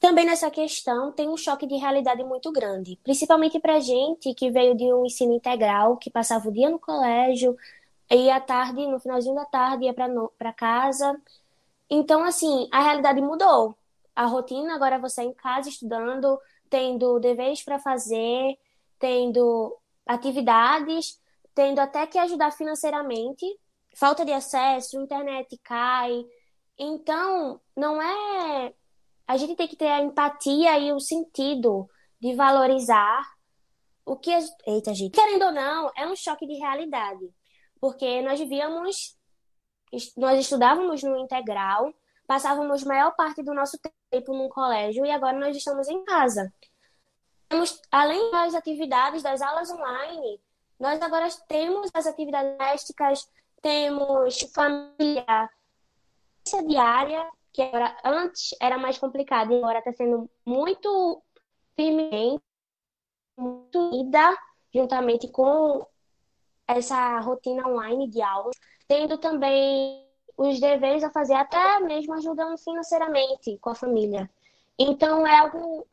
Também 0.00 0.24
nessa 0.24 0.50
questão 0.50 1.12
tem 1.12 1.28
um 1.28 1.36
choque 1.36 1.66
de 1.66 1.76
realidade 1.76 2.24
muito 2.24 2.50
grande, 2.50 2.98
principalmente 3.04 3.60
para 3.60 3.78
gente 3.80 4.32
que 4.34 4.50
veio 4.50 4.74
de 4.74 4.92
um 4.92 5.04
ensino 5.04 5.34
integral, 5.34 5.98
que 5.98 6.10
passava 6.10 6.48
o 6.48 6.52
dia 6.52 6.70
no 6.70 6.78
colégio, 6.78 7.54
ia 8.10 8.36
à 8.36 8.40
tarde, 8.40 8.86
no 8.86 8.98
finalzinho 8.98 9.34
da 9.34 9.44
tarde, 9.44 9.84
ia 9.84 9.94
para 9.94 10.52
casa. 10.54 11.20
Então, 11.88 12.24
assim, 12.24 12.68
a 12.72 12.80
realidade 12.82 13.20
mudou. 13.20 13.76
A 14.16 14.24
rotina 14.26 14.74
agora 14.74 14.96
é 14.96 14.98
você 14.98 15.22
em 15.22 15.34
casa 15.34 15.68
estudando, 15.68 16.40
tendo 16.70 17.20
deveres 17.20 17.62
para 17.62 17.78
fazer, 17.78 18.58
tendo 18.98 19.76
atividades, 20.06 21.20
tendo 21.54 21.78
até 21.78 22.06
que 22.06 22.18
ajudar 22.18 22.52
financeiramente, 22.52 23.44
falta 23.94 24.24
de 24.24 24.32
acesso, 24.32 25.00
internet 25.00 25.58
cai. 25.62 26.24
Então, 26.78 27.60
não 27.76 28.00
é. 28.00 28.72
A 29.30 29.36
gente 29.36 29.54
tem 29.54 29.68
que 29.68 29.76
ter 29.76 29.86
a 29.86 30.00
empatia 30.00 30.76
e 30.76 30.92
o 30.92 30.98
sentido 30.98 31.88
de 32.20 32.34
valorizar 32.34 33.22
o 34.04 34.16
que. 34.16 34.36
Eita, 34.66 34.92
gente. 34.92 35.12
Querendo 35.12 35.44
ou 35.44 35.52
não, 35.52 35.88
é 35.96 36.04
um 36.04 36.16
choque 36.16 36.44
de 36.48 36.54
realidade. 36.54 37.32
Porque 37.80 38.20
nós 38.22 38.40
vivíamos. 38.40 39.16
Nós 40.16 40.40
estudávamos 40.40 41.04
no 41.04 41.16
integral, 41.16 41.94
passávamos 42.26 42.82
maior 42.82 43.14
parte 43.14 43.40
do 43.40 43.54
nosso 43.54 43.78
tempo 44.10 44.32
num 44.32 44.48
colégio 44.48 45.06
e 45.06 45.10
agora 45.12 45.38
nós 45.38 45.56
estamos 45.56 45.86
em 45.86 46.04
casa. 46.04 46.52
Temos, 47.48 47.80
além 47.88 48.32
das 48.32 48.56
atividades 48.56 49.22
das 49.22 49.40
aulas 49.40 49.70
online, 49.70 50.40
nós 50.76 51.00
agora 51.00 51.28
temos 51.46 51.88
as 51.94 52.04
atividades 52.04 52.58
domésticas, 52.58 53.30
temos 53.62 54.40
família 54.52 55.50
diária, 56.66 57.30
que 57.52 57.62
agora, 57.62 57.96
antes 58.04 58.54
era 58.60 58.78
mais 58.78 58.98
complicado, 58.98 59.54
agora 59.54 59.78
está 59.78 59.92
sendo 59.92 60.30
muito 60.46 61.22
firmemente, 61.76 62.42
muito 63.36 63.90
ida, 63.94 64.36
juntamente 64.72 65.28
com 65.28 65.86
essa 66.66 67.18
rotina 67.20 67.66
online 67.68 68.08
de 68.08 68.22
aulas, 68.22 68.56
tendo 68.86 69.18
também 69.18 70.06
os 70.36 70.60
deveres 70.60 71.04
a 71.04 71.10
fazer, 71.10 71.34
até 71.34 71.80
mesmo 71.80 72.14
ajudando 72.14 72.56
financeiramente 72.58 73.58
com 73.58 73.70
a 73.70 73.74
família. 73.74 74.30
Então 74.78 75.26
é 75.26 75.38
algo 75.38 75.86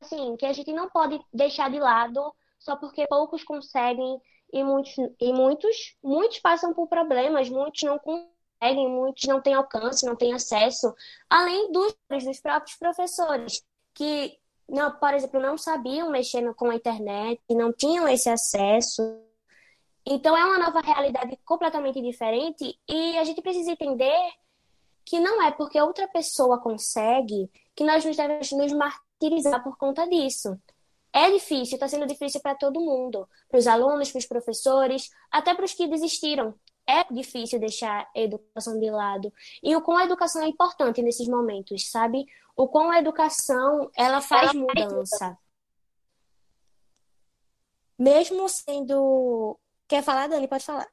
assim 0.00 0.36
que 0.36 0.46
a 0.46 0.52
gente 0.52 0.72
não 0.72 0.88
pode 0.88 1.20
deixar 1.32 1.70
de 1.70 1.78
lado 1.78 2.34
só 2.58 2.76
porque 2.76 3.06
poucos 3.06 3.44
conseguem 3.44 4.20
e 4.52 4.64
muitos 4.64 4.94
e 5.20 5.32
muitos 5.32 5.96
muitos 6.02 6.38
passam 6.38 6.72
por 6.72 6.88
problemas, 6.88 7.50
muitos 7.50 7.82
não 7.82 7.98
conseguem, 7.98 8.35
muitos 8.88 9.24
não 9.24 9.40
têm 9.40 9.54
alcance, 9.54 10.06
não 10.06 10.16
têm 10.16 10.32
acesso, 10.32 10.94
além 11.28 11.70
dos, 11.72 11.94
dos 12.24 12.40
próprios 12.40 12.76
professores 12.76 13.64
que 13.94 14.38
não, 14.68 14.90
por 14.90 15.14
exemplo, 15.14 15.40
não 15.40 15.56
sabiam 15.56 16.10
mexer 16.10 16.52
com 16.54 16.70
a 16.70 16.74
internet, 16.74 17.40
não 17.50 17.72
tinham 17.72 18.08
esse 18.08 18.28
acesso 18.28 19.02
então 20.06 20.36
é 20.36 20.44
uma 20.44 20.58
nova 20.58 20.80
realidade 20.80 21.36
completamente 21.44 22.00
diferente 22.00 22.78
e 22.88 23.18
a 23.18 23.24
gente 23.24 23.42
precisa 23.42 23.72
entender 23.72 24.16
que 25.04 25.18
não 25.18 25.42
é 25.42 25.50
porque 25.50 25.80
outra 25.80 26.06
pessoa 26.06 26.60
consegue 26.60 27.50
que 27.74 27.82
nós 27.82 28.04
nos 28.04 28.16
devemos 28.16 28.52
nos 28.52 28.72
martirizar 28.72 29.62
por 29.64 29.76
conta 29.76 30.06
disso. 30.06 30.56
É 31.12 31.28
difícil, 31.30 31.74
está 31.74 31.88
sendo 31.88 32.06
difícil 32.06 32.40
para 32.40 32.54
todo 32.54 32.80
mundo, 32.80 33.28
para 33.48 33.58
os 33.58 33.66
alunos, 33.66 34.12
para 34.12 34.18
os 34.20 34.26
professores, 34.26 35.10
até 35.30 35.54
para 35.54 35.64
os 35.64 35.74
que 35.74 35.88
desistiram. 35.88 36.54
É 36.86 37.04
difícil 37.12 37.58
deixar 37.58 38.08
a 38.14 38.20
educação 38.20 38.78
de 38.78 38.90
lado. 38.90 39.32
E 39.62 39.74
o 39.74 39.82
quão 39.82 39.98
a 39.98 40.04
educação 40.04 40.42
é 40.42 40.48
importante 40.48 41.02
nesses 41.02 41.26
momentos, 41.26 41.90
sabe? 41.90 42.26
O 42.56 42.68
quão 42.68 42.90
a 42.90 42.98
educação 42.98 43.90
ela 43.96 44.20
faz 44.20 44.50
ela 44.50 44.54
mudança. 44.54 45.38
Mesmo 47.98 48.48
sendo 48.48 49.58
Quer 49.88 50.02
falar, 50.02 50.26
Dani? 50.26 50.48
Pode 50.48 50.64
falar. 50.64 50.86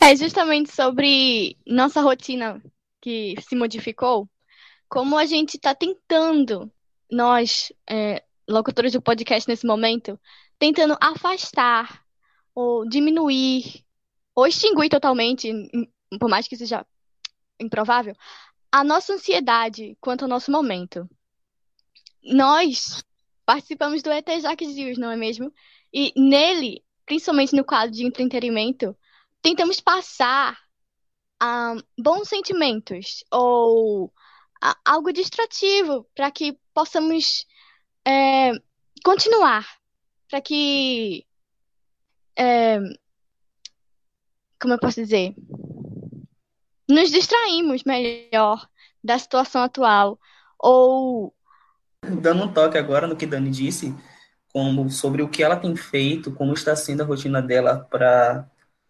É 0.00 0.14
justamente 0.14 0.70
sobre 0.70 1.56
nossa 1.66 2.02
rotina 2.02 2.62
que 3.00 3.34
se 3.40 3.56
modificou, 3.56 4.28
como 4.88 5.16
a 5.16 5.24
gente 5.24 5.56
está 5.56 5.74
tentando, 5.74 6.70
nós, 7.10 7.72
é, 7.88 8.22
locutores 8.48 8.92
do 8.92 9.00
podcast 9.00 9.48
nesse 9.48 9.66
momento, 9.66 10.20
tentando 10.58 10.96
afastar 11.00 12.04
ou 12.54 12.86
diminuir 12.86 13.85
ou 14.36 14.46
extinguir 14.46 14.88
totalmente, 14.88 15.50
por 16.20 16.28
mais 16.28 16.46
que 16.46 16.56
seja 16.56 16.86
improvável, 17.58 18.14
a 18.70 18.84
nossa 18.84 19.14
ansiedade 19.14 19.96
quanto 20.00 20.22
ao 20.22 20.28
nosso 20.28 20.52
momento. 20.52 21.08
Nós 22.22 23.02
participamos 23.44 24.02
do 24.02 24.10
ET 24.10 24.28
Jacques 24.40 24.74
Dias, 24.74 24.98
não 24.98 25.10
é 25.10 25.16
mesmo? 25.16 25.52
E 25.92 26.12
nele 26.16 26.84
principalmente 27.06 27.54
no 27.54 27.64
quadro 27.64 27.92
de 27.92 28.04
entretenimento, 28.04 28.94
tentamos 29.40 29.80
passar 29.80 30.58
um, 31.42 31.80
bons 32.02 32.28
sentimentos 32.28 33.24
ou 33.30 34.06
uh, 34.06 34.74
algo 34.84 35.12
distrativo 35.12 36.04
para 36.14 36.30
que 36.30 36.58
possamos 36.74 37.46
é, 38.04 38.52
continuar, 39.04 39.64
para 40.28 40.40
que. 40.40 41.24
É, 42.38 42.78
como 44.60 44.74
eu 44.74 44.78
posso 44.78 45.02
dizer? 45.02 45.34
Nos 46.88 47.10
distraímos 47.10 47.84
melhor 47.84 48.68
da 49.02 49.18
situação 49.18 49.62
atual 49.62 50.18
ou. 50.58 51.34
Dando 52.02 52.44
um 52.44 52.52
toque 52.52 52.78
agora 52.78 53.06
no 53.06 53.16
que 53.16 53.26
Dani 53.26 53.50
disse, 53.50 53.94
como 54.52 54.88
sobre 54.90 55.22
o 55.22 55.28
que 55.28 55.42
ela 55.42 55.56
tem 55.56 55.74
feito, 55.74 56.32
como 56.32 56.54
está 56.54 56.76
sendo 56.76 57.02
a 57.02 57.06
rotina 57.06 57.42
dela 57.42 57.86
para 57.90 58.48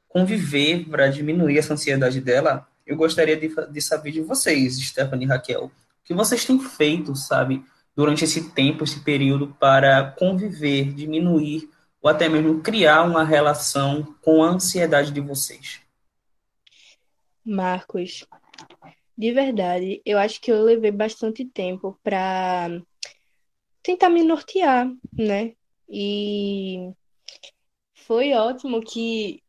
conviver, 0.09 0.88
para 0.88 1.09
diminuir 1.09 1.59
essa 1.59 1.74
ansiedade 1.74 2.20
dela, 2.20 2.66
eu 2.87 2.96
gostaria 2.96 3.37
de, 3.37 3.52
de 3.70 3.81
saber 3.81 4.12
de 4.12 4.20
vocês, 4.20 4.79
Stephanie 4.79 5.26
e 5.26 5.29
Raquel, 5.29 5.64
o 5.64 5.70
que 6.05 6.14
vocês 6.14 6.44
têm 6.44 6.59
feito, 6.61 7.14
sabe, 7.16 7.64
durante 7.94 8.24
esse 8.24 8.50
tempo, 8.50 8.85
esse 8.85 9.00
período, 9.00 9.57
para 9.59 10.12
conviver, 10.12 10.92
diminuir 10.92 11.68
ou 12.00 12.11
até 12.11 12.28
mesmo 12.28 12.62
criar 12.62 13.02
uma 13.02 13.24
relação 13.24 14.14
com 14.22 14.42
a 14.42 14.48
ansiedade 14.48 15.11
de 15.11 15.20
vocês? 15.20 15.80
Marcos, 17.44 18.26
de 19.16 19.32
verdade, 19.32 20.02
eu 20.04 20.18
acho 20.18 20.40
que 20.40 20.50
eu 20.50 20.62
levei 20.62 20.90
bastante 20.90 21.44
tempo 21.44 21.98
para 22.02 22.68
tentar 23.82 24.09
me 24.11 24.22
nortear, 24.22 24.90
né? 25.12 25.54
E 25.88 26.90
foi 27.94 28.32
ótimo 28.32 28.80
que 28.82 29.42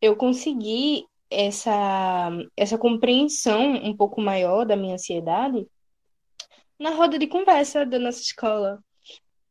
eu 0.00 0.16
consegui 0.16 1.04
essa, 1.30 2.30
essa 2.56 2.78
compreensão 2.78 3.74
um 3.84 3.96
pouco 3.96 4.20
maior 4.20 4.64
da 4.64 4.76
minha 4.76 4.94
ansiedade 4.94 5.66
na 6.78 6.90
roda 6.90 7.18
de 7.18 7.26
conversa 7.26 7.86
da 7.86 7.98
nossa 7.98 8.20
escola. 8.20 8.82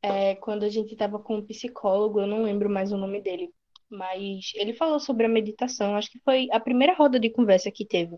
É, 0.01 0.35
quando 0.35 0.63
a 0.63 0.69
gente 0.69 0.93
estava 0.93 1.19
com 1.19 1.37
um 1.37 1.45
psicólogo, 1.45 2.19
eu 2.21 2.27
não 2.27 2.43
lembro 2.43 2.69
mais 2.69 2.91
o 2.91 2.97
nome 2.97 3.21
dele, 3.21 3.49
mas 3.89 4.51
ele 4.55 4.73
falou 4.73 4.99
sobre 4.99 5.25
a 5.25 5.29
meditação, 5.29 5.95
acho 5.95 6.09
que 6.11 6.19
foi 6.19 6.47
a 6.51 6.59
primeira 6.59 6.93
roda 6.95 7.19
de 7.19 7.29
conversa 7.29 7.71
que 7.71 7.85
teve. 7.85 8.17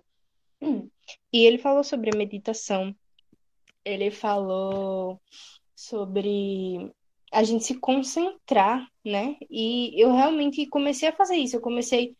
E 1.32 1.46
ele 1.46 1.58
falou 1.58 1.84
sobre 1.84 2.10
a 2.14 2.18
meditação. 2.18 2.96
Ele 3.84 4.10
falou 4.12 5.22
sobre 5.76 6.92
a 7.32 7.44
gente 7.44 7.66
se 7.66 7.80
concentrar, 7.80 8.88
né? 9.04 9.36
E 9.50 10.02
eu 10.02 10.14
realmente 10.14 10.66
comecei 10.68 11.10
a 11.10 11.16
fazer 11.16 11.36
isso. 11.36 11.56
Eu 11.58 11.62
comecei 11.62 12.16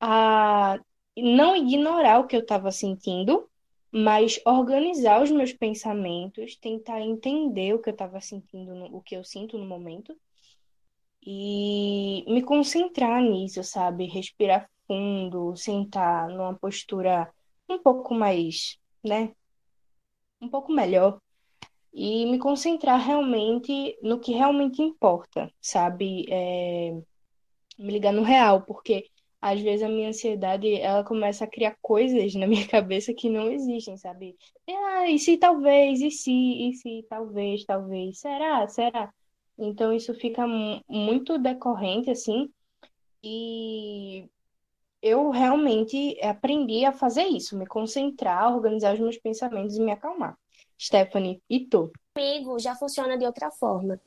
a 0.00 0.78
não 1.16 1.56
ignorar 1.56 2.20
o 2.20 2.26
que 2.26 2.36
eu 2.36 2.40
estava 2.40 2.70
sentindo, 2.70 3.47
mas 3.92 4.40
organizar 4.44 5.22
os 5.22 5.30
meus 5.30 5.52
pensamentos, 5.52 6.56
tentar 6.56 7.00
entender 7.00 7.74
o 7.74 7.80
que 7.80 7.90
eu 7.90 7.92
estava 7.92 8.20
sentindo, 8.20 8.72
o 8.94 9.00
que 9.00 9.16
eu 9.16 9.24
sinto 9.24 9.58
no 9.58 9.66
momento 9.66 10.16
e 11.22 12.24
me 12.28 12.42
concentrar 12.42 13.22
nisso, 13.22 13.62
sabe? 13.64 14.06
Respirar 14.06 14.70
fundo, 14.86 15.56
sentar 15.56 16.28
numa 16.28 16.54
postura 16.54 17.32
um 17.68 17.78
pouco 17.78 18.14
mais, 18.14 18.78
né? 19.04 19.32
um 20.40 20.48
pouco 20.48 20.72
melhor 20.72 21.20
e 21.92 22.26
me 22.26 22.38
concentrar 22.38 23.00
realmente 23.00 23.98
no 24.02 24.20
que 24.20 24.32
realmente 24.32 24.82
importa, 24.82 25.50
sabe? 25.60 26.26
É... 26.30 26.92
Me 27.78 27.92
ligar 27.92 28.12
no 28.12 28.22
real, 28.22 28.62
porque 28.62 29.08
às 29.40 29.60
vezes 29.60 29.82
a 29.82 29.88
minha 29.88 30.08
ansiedade 30.08 30.72
ela 30.74 31.04
começa 31.04 31.44
a 31.44 31.48
criar 31.48 31.76
coisas 31.80 32.34
na 32.34 32.46
minha 32.46 32.66
cabeça 32.68 33.14
que 33.14 33.30
não 33.30 33.50
existem, 33.50 33.96
sabe? 33.96 34.36
Ah, 34.68 35.08
e 35.08 35.18
se 35.18 35.36
talvez, 35.36 36.00
e 36.00 36.10
se, 36.10 36.32
e 36.32 36.72
se 36.74 37.06
talvez, 37.08 37.64
talvez, 37.64 38.20
será, 38.20 38.66
será? 38.68 39.12
Então 39.58 39.92
isso 39.92 40.14
fica 40.14 40.46
muito 40.88 41.38
decorrente 41.38 42.10
assim, 42.10 42.48
e 43.22 44.28
eu 45.02 45.30
realmente 45.30 46.18
aprendi 46.22 46.84
a 46.84 46.92
fazer 46.92 47.24
isso, 47.24 47.56
me 47.56 47.66
concentrar, 47.66 48.54
organizar 48.54 48.94
os 48.94 49.00
meus 49.00 49.18
pensamentos 49.18 49.76
e 49.76 49.80
me 49.80 49.92
acalmar. 49.92 50.36
Stephanie, 50.80 51.42
e 51.48 51.66
tu? 51.66 51.92
Comigo 52.14 52.58
já 52.58 52.74
funciona 52.74 53.18
de 53.18 53.24
outra 53.24 53.50
forma. 53.50 54.00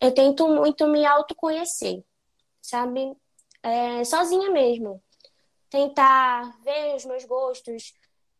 Eu 0.00 0.12
tento 0.12 0.48
muito 0.48 0.86
me 0.86 1.04
autoconhecer, 1.04 2.02
sabe? 2.60 3.12
É, 3.62 4.04
sozinha 4.04 4.50
mesmo. 4.50 5.02
Tentar 5.70 6.58
ver 6.62 6.94
os 6.96 7.04
meus 7.04 7.24
gostos, 7.24 7.94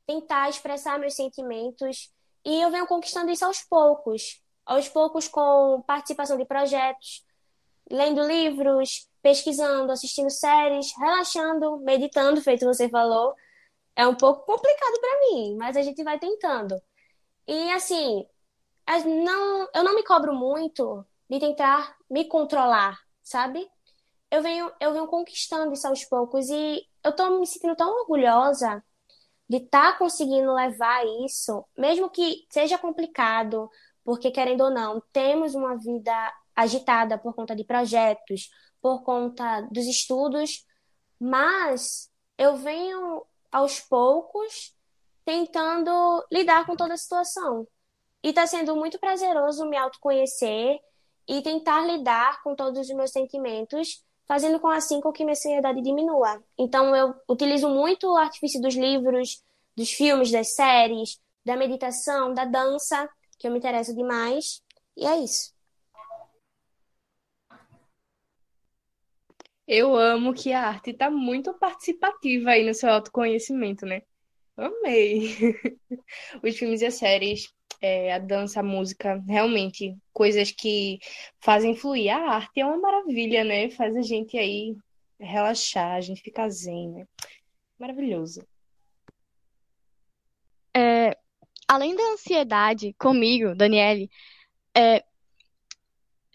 tentar 0.07 0.49
expressar 0.49 0.99
meus 0.99 1.15
sentimentos. 1.15 2.13
E 2.45 2.61
eu 2.61 2.71
venho 2.71 2.87
conquistando 2.87 3.31
isso 3.31 3.45
aos 3.45 3.63
poucos. 3.63 4.43
Aos 4.65 4.89
poucos, 4.89 5.29
com 5.29 5.83
participação 5.87 6.37
de 6.37 6.45
projetos, 6.45 7.25
lendo 7.91 8.27
livros, 8.27 9.09
pesquisando, 9.23 9.93
assistindo 9.93 10.31
séries, 10.31 10.93
relaxando, 10.97 11.79
meditando, 11.79 12.41
feito 12.41 12.67
você 12.67 12.89
falou. 12.89 13.35
É 13.97 14.07
um 14.07 14.15
pouco 14.15 14.45
complicado 14.47 15.01
para 15.01 15.21
mim, 15.21 15.57
mas 15.57 15.77
a 15.77 15.83
gente 15.83 16.03
vai 16.05 16.19
tentando. 16.19 16.81
E 17.47 17.71
assim, 17.73 18.27
não, 19.25 19.69
eu 19.75 19.83
não 19.83 19.95
me 19.95 20.05
cobro 20.05 20.35
muito 20.35 21.05
de 21.29 21.39
tentar 21.39 21.97
me 22.09 22.25
controlar, 22.27 22.99
sabe? 23.23 23.69
Eu 24.31 24.43
venho, 24.43 24.71
eu 24.81 24.93
venho 24.93 25.07
conquistando 25.07 25.73
isso 25.73 25.87
aos 25.87 26.05
poucos 26.05 26.49
e 26.49 26.87
eu 27.05 27.15
tô 27.15 27.39
me 27.39 27.47
sentindo 27.47 27.77
tão 27.77 27.91
orgulhosa 28.01 28.85
de 29.49 29.57
estar 29.59 29.93
tá 29.93 29.99
conseguindo 29.99 30.53
levar 30.53 31.05
isso, 31.25 31.65
mesmo 31.77 32.11
que 32.11 32.47
seja 32.51 32.77
complicado, 32.77 33.71
porque 34.05 34.31
querendo 34.31 34.65
ou 34.65 34.71
não, 34.71 35.03
temos 35.13 35.55
uma 35.55 35.77
vida 35.79 36.13
agitada 36.55 37.17
por 37.17 37.35
conta 37.35 37.57
de 37.57 37.65
projetos, 37.65 38.51
por 38.83 39.03
conta 39.03 39.63
dos 39.71 39.87
estudos, 39.87 40.67
mas 41.19 42.11
eu 42.37 42.57
venho 42.57 43.25
aos 43.51 43.81
poucos 43.81 44.75
tentando 45.25 46.27
lidar 46.31 46.67
com 46.67 46.77
toda 46.77 46.95
a 46.95 46.99
situação. 46.99 47.67
E 48.23 48.31
está 48.31 48.47
sendo 48.47 48.77
muito 48.77 48.99
prazeroso 48.99 49.67
me 49.67 49.77
autoconhecer 49.77 50.79
e 51.27 51.43
tentar 51.43 51.87
lidar 51.87 52.43
com 52.43 52.55
todos 52.55 52.79
os 52.79 52.89
meus 52.95 53.11
sentimentos 53.11 54.05
fazendo 54.29 54.61
com 54.61 54.69
assim 54.69 55.01
com 55.01 55.11
que 55.11 55.25
minha 55.25 55.33
ansiedade 55.33 55.81
diminua. 55.81 56.41
Então 56.59 56.95
eu 56.95 57.15
utilizo 57.27 57.69
muito 57.71 58.07
o 58.07 58.17
artifício 58.17 58.61
dos 58.61 58.77
livros, 58.77 59.43
dos 59.75 59.91
filmes, 59.91 60.31
das 60.31 60.55
séries, 60.55 61.19
da 61.45 61.57
meditação, 61.57 62.35
da 62.35 62.45
dança, 62.45 63.09
que 63.39 63.49
eu 63.49 63.51
me 63.51 63.59
interesso 63.59 63.95
demais, 63.97 64.63
e 64.95 65.07
é 65.07 65.17
isso. 65.17 65.57
Eu 69.67 69.95
amo 69.97 70.35
que 70.35 70.53
a 70.53 70.67
arte 70.67 70.91
está 70.91 71.11
muito 71.11 71.53
participativa 71.55 72.51
aí 72.51 72.67
no 72.67 72.75
seu 72.75 72.91
autoconhecimento, 72.91 73.87
né? 73.87 74.03
Amei! 74.57 75.37
Os 76.43 76.57
filmes 76.57 76.81
e 76.81 76.87
as 76.87 76.95
séries 76.95 77.53
é, 77.81 78.13
a 78.13 78.19
dança, 78.19 78.61
a 78.61 78.63
música, 78.63 79.23
realmente, 79.27 79.97
coisas 80.13 80.51
que 80.51 80.99
fazem 81.41 81.75
fluir. 81.75 82.13
A 82.13 82.35
arte 82.35 82.61
é 82.61 82.67
uma 82.67 82.79
maravilha, 82.79 83.45
né? 83.45 83.71
Faz 83.71 83.97
a 83.97 84.03
gente 84.03 84.37
aí 84.37 84.77
relaxar, 85.19 85.95
a 85.95 86.01
gente 86.01 86.21
fica 86.21 86.49
zen, 86.49 86.91
né? 86.91 87.07
Maravilhoso. 87.79 88.47
É, 90.77 91.17
além 91.67 91.95
da 91.95 92.03
ansiedade, 92.13 92.95
comigo, 92.99 93.55
Daniele, 93.55 94.11
é, 94.77 95.05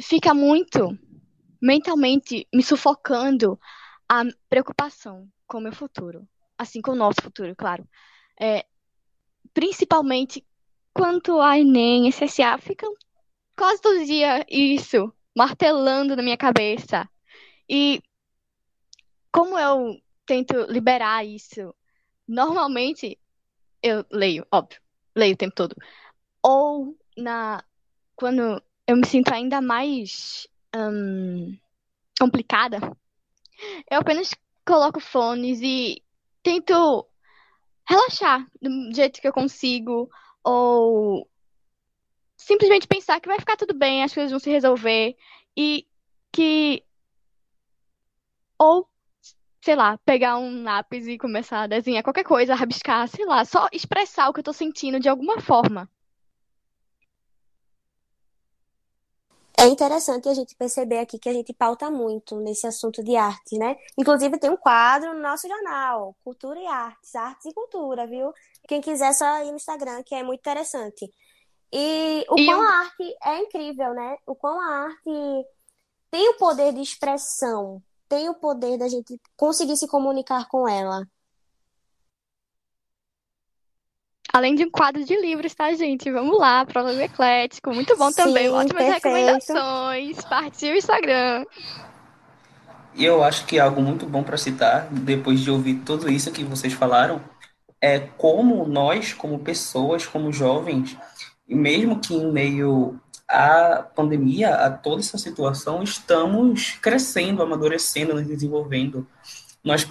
fica 0.02 0.34
muito 0.34 0.98
mentalmente 1.62 2.48
me 2.54 2.62
sufocando 2.62 3.60
a 4.08 4.24
preocupação 4.50 5.30
com 5.48 5.60
o 5.60 5.62
meu 5.62 5.72
futuro, 5.72 6.28
assim 6.58 6.82
com 6.82 6.92
o 6.92 6.96
nosso 6.96 7.22
futuro, 7.22 7.56
claro. 7.56 7.88
É, 8.40 8.66
principalmente 9.54 10.46
quanto 10.94 11.40
a 11.40 11.58
Enem, 11.58 12.08
SSA, 12.08 12.58
ficam 12.58 12.94
quase 13.58 13.82
todo 13.82 14.06
dia 14.06 14.46
isso, 14.50 15.12
martelando 15.36 16.16
na 16.16 16.24
minha 16.24 16.38
cabeça. 16.38 17.10
E 17.68 18.02
como 19.32 19.58
eu 19.58 20.00
tento 20.26 20.66
liberar 20.72 21.26
isso, 21.26 21.74
normalmente 22.28 23.18
eu 23.82 24.06
leio, 24.12 24.46
óbvio, 24.52 24.80
leio 25.16 25.34
o 25.34 25.38
tempo 25.38 25.56
todo. 25.56 25.76
Ou 26.42 26.98
na 27.18 27.64
quando 28.16 28.62
eu 28.88 28.96
me 28.96 29.06
sinto 29.06 29.34
ainda 29.34 29.62
mais 29.62 30.48
hum, 30.76 31.58
complicada, 32.20 32.80
eu 33.90 34.00
apenas 34.00 34.32
coloco 34.66 35.00
fones 35.00 35.60
e 35.62 36.02
tento 36.42 37.08
relaxar 37.88 38.48
do 38.62 38.94
jeito 38.94 39.20
que 39.20 39.28
eu 39.28 39.34
consigo, 39.34 40.10
ou 40.44 41.30
simplesmente 42.38 42.88
pensar 42.88 43.20
que 43.20 43.28
vai 43.28 43.40
ficar 43.40 43.56
tudo 43.58 43.74
bem, 43.74 44.04
as 44.04 44.14
coisas 44.14 44.32
vão 44.32 44.40
se 44.40 44.50
resolver 44.50 45.16
e 45.56 45.88
que 46.32 46.84
ou 48.58 48.88
sei 49.64 49.76
lá, 49.76 49.98
pegar 50.00 50.38
um 50.38 50.64
lápis 50.64 51.08
e 51.08 51.18
começar 51.18 51.62
a 51.62 51.68
desenhar 51.68 52.04
qualquer 52.04 52.26
coisa, 52.26 52.54
rabiscar, 52.54 53.08
sei 53.08 53.26
lá, 53.26 53.46
só 53.46 53.70
expressar 53.72 54.28
o 54.28 54.34
que 54.34 54.42
eu 54.42 54.44
tô 54.44 54.52
sentindo 54.52 55.00
de 55.00 55.08
alguma 55.08 55.40
forma. 55.40 55.90
É 59.58 59.68
interessante 59.68 60.28
a 60.28 60.34
gente 60.34 60.56
perceber 60.56 61.00
aqui 61.00 61.18
que 61.18 61.30
a 61.30 61.34
gente 61.34 61.54
pauta 61.54 61.90
muito 61.90 62.36
nesse 62.36 62.68
assunto 62.68 63.02
de 63.02 63.16
arte, 63.16 63.58
né? 63.58 63.78
Inclusive 63.98 64.38
tem 64.38 64.50
um 64.50 64.58
quadro 64.58 65.14
no 65.14 65.22
nosso 65.22 65.48
jornal, 65.48 66.14
Cultura 66.22 66.60
e 66.60 66.68
Artes, 66.68 67.16
Artes 67.16 67.46
e 67.46 67.54
Cultura, 67.54 68.06
viu? 68.06 68.34
Quem 68.68 68.82
quiser 68.82 69.14
só 69.14 69.44
ir 69.44 69.52
no 69.52 69.56
Instagram, 69.56 70.04
que 70.04 70.16
é 70.16 70.24
muito 70.24 70.40
interessante. 70.40 71.12
E 71.72 72.26
o 72.30 72.40
e 72.40 72.46
quão 72.46 72.62
eu... 72.62 72.70
a 72.70 72.72
arte 72.80 73.16
é 73.24 73.40
incrível, 73.40 73.94
né? 73.94 74.16
O 74.26 74.36
quão 74.36 74.60
a 74.60 74.86
arte 74.86 75.48
tem 76.12 76.30
o 76.30 76.38
poder 76.38 76.74
de 76.74 76.82
expressão, 76.82 77.82
tem 78.08 78.30
o 78.30 78.36
poder 78.36 78.78
da 78.78 78.88
gente 78.88 79.20
conseguir 79.36 79.76
se 79.76 79.88
comunicar 79.88 80.48
com 80.48 80.68
ela. 80.68 81.08
Além 84.32 84.56
de 84.56 84.66
um 84.66 84.72
quadro 84.72 85.04
de 85.04 85.16
livros, 85.16 85.54
tá, 85.54 85.72
gente? 85.74 86.12
Vamos 86.12 86.40
lá, 86.40 86.66
Prólogo 86.66 87.00
Eclético. 87.00 87.72
Muito 87.72 87.96
bom 87.96 88.10
Sim, 88.10 88.16
também. 88.24 88.50
Ótimas 88.50 88.84
perfeito. 88.84 88.94
recomendações. 88.94 90.26
Partiu 90.26 90.74
o 90.74 90.78
Instagram. 90.78 91.46
E 92.96 93.06
eu 93.06 93.24
acho 93.24 93.46
que 93.46 93.58
é 93.58 93.62
algo 93.62 93.82
muito 93.82 94.06
bom 94.06 94.24
para 94.24 94.38
citar, 94.38 94.88
depois 94.92 95.40
de 95.40 95.50
ouvir 95.50 95.82
tudo 95.86 96.12
isso 96.12 96.32
que 96.32 96.44
vocês 96.44 96.74
falaram, 96.74 97.22
é 97.84 98.00
como 98.00 98.66
nós, 98.66 99.12
como 99.12 99.40
pessoas, 99.40 100.06
como 100.06 100.32
jovens, 100.32 100.96
mesmo 101.46 102.00
que 102.00 102.16
em 102.16 102.32
meio 102.32 102.98
à 103.28 103.86
pandemia, 103.94 104.56
a 104.56 104.72
toda 104.72 105.02
essa 105.02 105.18
situação, 105.18 105.84
estamos 105.84 106.78
crescendo, 106.82 107.44
amadurecendo, 107.44 108.14
nos 108.14 108.26
desenvolvendo. 108.26 109.06
Nós, 109.62 109.86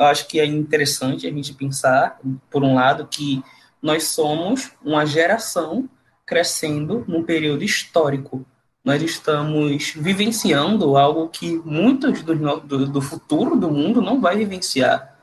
acho 0.00 0.28
que 0.28 0.38
é 0.38 0.44
interessante 0.44 1.26
a 1.26 1.30
gente 1.30 1.54
pensar, 1.54 2.20
por 2.50 2.62
um 2.62 2.74
lado, 2.74 3.08
que 3.10 3.42
nós 3.80 4.04
somos 4.04 4.72
uma 4.84 5.06
geração 5.06 5.88
crescendo 6.26 7.02
num 7.08 7.22
período 7.22 7.64
histórico. 7.64 8.44
Nós 8.84 9.02
estamos 9.02 9.94
vivenciando 9.96 10.98
algo 10.98 11.30
que 11.30 11.58
muitos 11.64 12.22
do, 12.22 12.60
do, 12.60 12.86
do 12.86 13.00
futuro 13.00 13.56
do 13.56 13.70
mundo 13.70 14.02
não 14.02 14.20
vai 14.20 14.36
vivenciar 14.36 15.17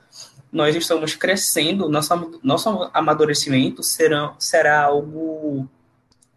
nós 0.55 0.73
estamos 0.73 1.15
crescendo, 1.15 1.89
nosso, 1.89 2.39
nosso 2.41 2.89
amadurecimento 2.93 3.83
será, 3.83 4.33
será 4.39 4.85
algo 4.85 5.67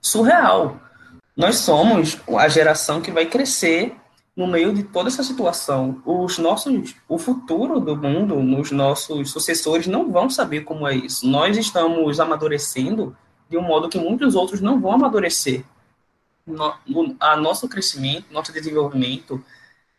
surreal. 0.02 0.80
Nós 1.36 1.58
somos 1.58 2.18
a 2.36 2.48
geração 2.48 3.00
que 3.00 3.12
vai 3.12 3.26
crescer 3.26 3.94
no 4.36 4.48
meio 4.48 4.74
de 4.74 4.82
toda 4.82 5.08
essa 5.08 5.22
situação. 5.22 6.02
Os 6.04 6.36
nossos, 6.36 6.96
o 7.08 7.16
futuro 7.16 7.78
do 7.78 7.96
mundo, 7.96 8.36
os 8.60 8.72
nossos 8.72 9.30
sucessores 9.30 9.86
não 9.86 10.10
vão 10.10 10.28
saber 10.28 10.62
como 10.62 10.88
é 10.88 10.96
isso. 10.96 11.24
Nós 11.24 11.56
estamos 11.56 12.18
amadurecendo 12.18 13.16
de 13.48 13.56
um 13.56 13.62
modo 13.62 13.88
que 13.88 14.00
muitos 14.00 14.34
outros 14.34 14.60
não 14.60 14.80
vão 14.80 14.94
amadurecer. 14.94 15.64
No, 16.44 16.74
a 17.20 17.36
nosso 17.36 17.68
crescimento, 17.68 18.32
nosso 18.32 18.52
desenvolvimento 18.52 19.40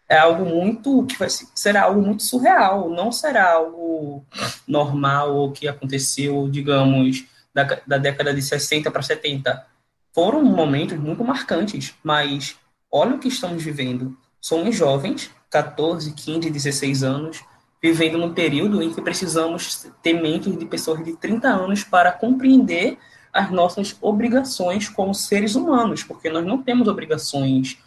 é 0.10 0.17
algo 0.17 0.43
muito 0.43 1.06
que 1.06 1.17
vai 1.17 1.30
será 1.30 1.84
algo 1.84 2.02
muito 2.02 2.24
surreal, 2.24 2.89
não 2.89 3.12
será 3.12 3.54
algo 3.54 4.26
normal 4.67 5.36
ou 5.36 5.52
que 5.52 5.67
aconteceu, 5.67 6.50
digamos, 6.50 7.26
da, 7.54 7.80
da 7.86 7.98
década 8.00 8.34
de 8.34 8.41
60 8.41 8.89
para 8.89 9.04
70, 9.04 9.65
foram 10.13 10.43
momentos 10.43 10.98
muito 10.98 11.24
marcantes, 11.24 11.93
mas 12.04 12.56
olha 12.91 13.15
o 13.15 13.19
que 13.19 13.28
estamos 13.28 13.63
vivendo. 13.63 14.17
Somos 14.41 14.76
jovens, 14.76 15.30
14, 15.50 16.12
15, 16.13 16.50
16 16.50 17.04
anos, 17.04 17.43
vivendo 17.82 18.17
num 18.17 18.34
período 18.34 18.82
em 18.82 18.91
que 18.91 19.02
precisamos 19.02 19.88
ter 20.02 20.13
mentes 20.13 20.58
de 20.58 20.65
pessoas 20.65 21.04
de 21.04 21.15
30 21.15 21.48
anos 21.48 21.84
para 21.84 22.12
compreender 22.12 22.98
as 23.32 23.52
nossas 23.52 23.95
obrigações 24.02 24.89
como 24.89 25.13
seres 25.13 25.54
humanos, 25.54 26.04
porque 26.04 26.30
nós 26.30 26.45
não 26.45 26.63
temos 26.63 26.88
obrigações 26.88 27.78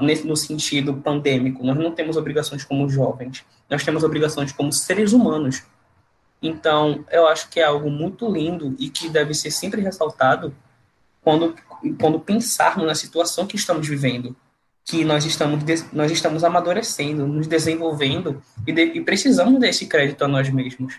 no 0.00 0.36
sentido 0.36 0.94
pandêmico, 0.94 1.64
nós 1.64 1.76
não 1.76 1.92
temos 1.92 2.16
obrigações 2.16 2.64
como 2.64 2.88
jovens, 2.88 3.44
nós 3.68 3.84
temos 3.84 4.02
obrigações 4.04 4.52
como 4.52 4.72
seres 4.72 5.12
humanos. 5.12 5.62
Então, 6.42 7.04
eu 7.10 7.26
acho 7.26 7.48
que 7.50 7.60
é 7.60 7.64
algo 7.64 7.90
muito 7.90 8.30
lindo 8.30 8.74
e 8.78 8.88
que 8.88 9.08
deve 9.08 9.34
ser 9.34 9.50
sempre 9.50 9.82
ressaltado 9.82 10.54
quando, 11.22 11.54
quando 11.98 12.18
pensarmos 12.20 12.86
na 12.86 12.94
situação 12.94 13.46
que 13.46 13.56
estamos 13.56 13.86
vivendo, 13.86 14.34
que 14.84 15.04
nós 15.04 15.24
estamos, 15.24 15.62
nós 15.92 16.10
estamos 16.10 16.42
amadurecendo, 16.42 17.26
nos 17.26 17.46
desenvolvendo 17.46 18.42
e, 18.66 18.72
de, 18.72 18.82
e 18.82 19.00
precisamos 19.04 19.60
desse 19.60 19.86
crédito 19.86 20.24
a 20.24 20.28
nós 20.28 20.48
mesmos. 20.48 20.98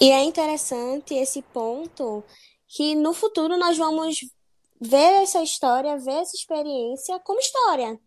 E 0.00 0.10
é 0.10 0.22
interessante 0.22 1.14
esse 1.14 1.42
ponto 1.42 2.22
que 2.68 2.94
no 2.94 3.12
futuro 3.12 3.56
nós 3.56 3.76
vamos 3.76 4.20
ver 4.80 5.22
essa 5.22 5.42
história, 5.42 5.98
ver 5.98 6.22
essa 6.22 6.36
experiência 6.36 7.18
como 7.20 7.40
história. 7.40 7.98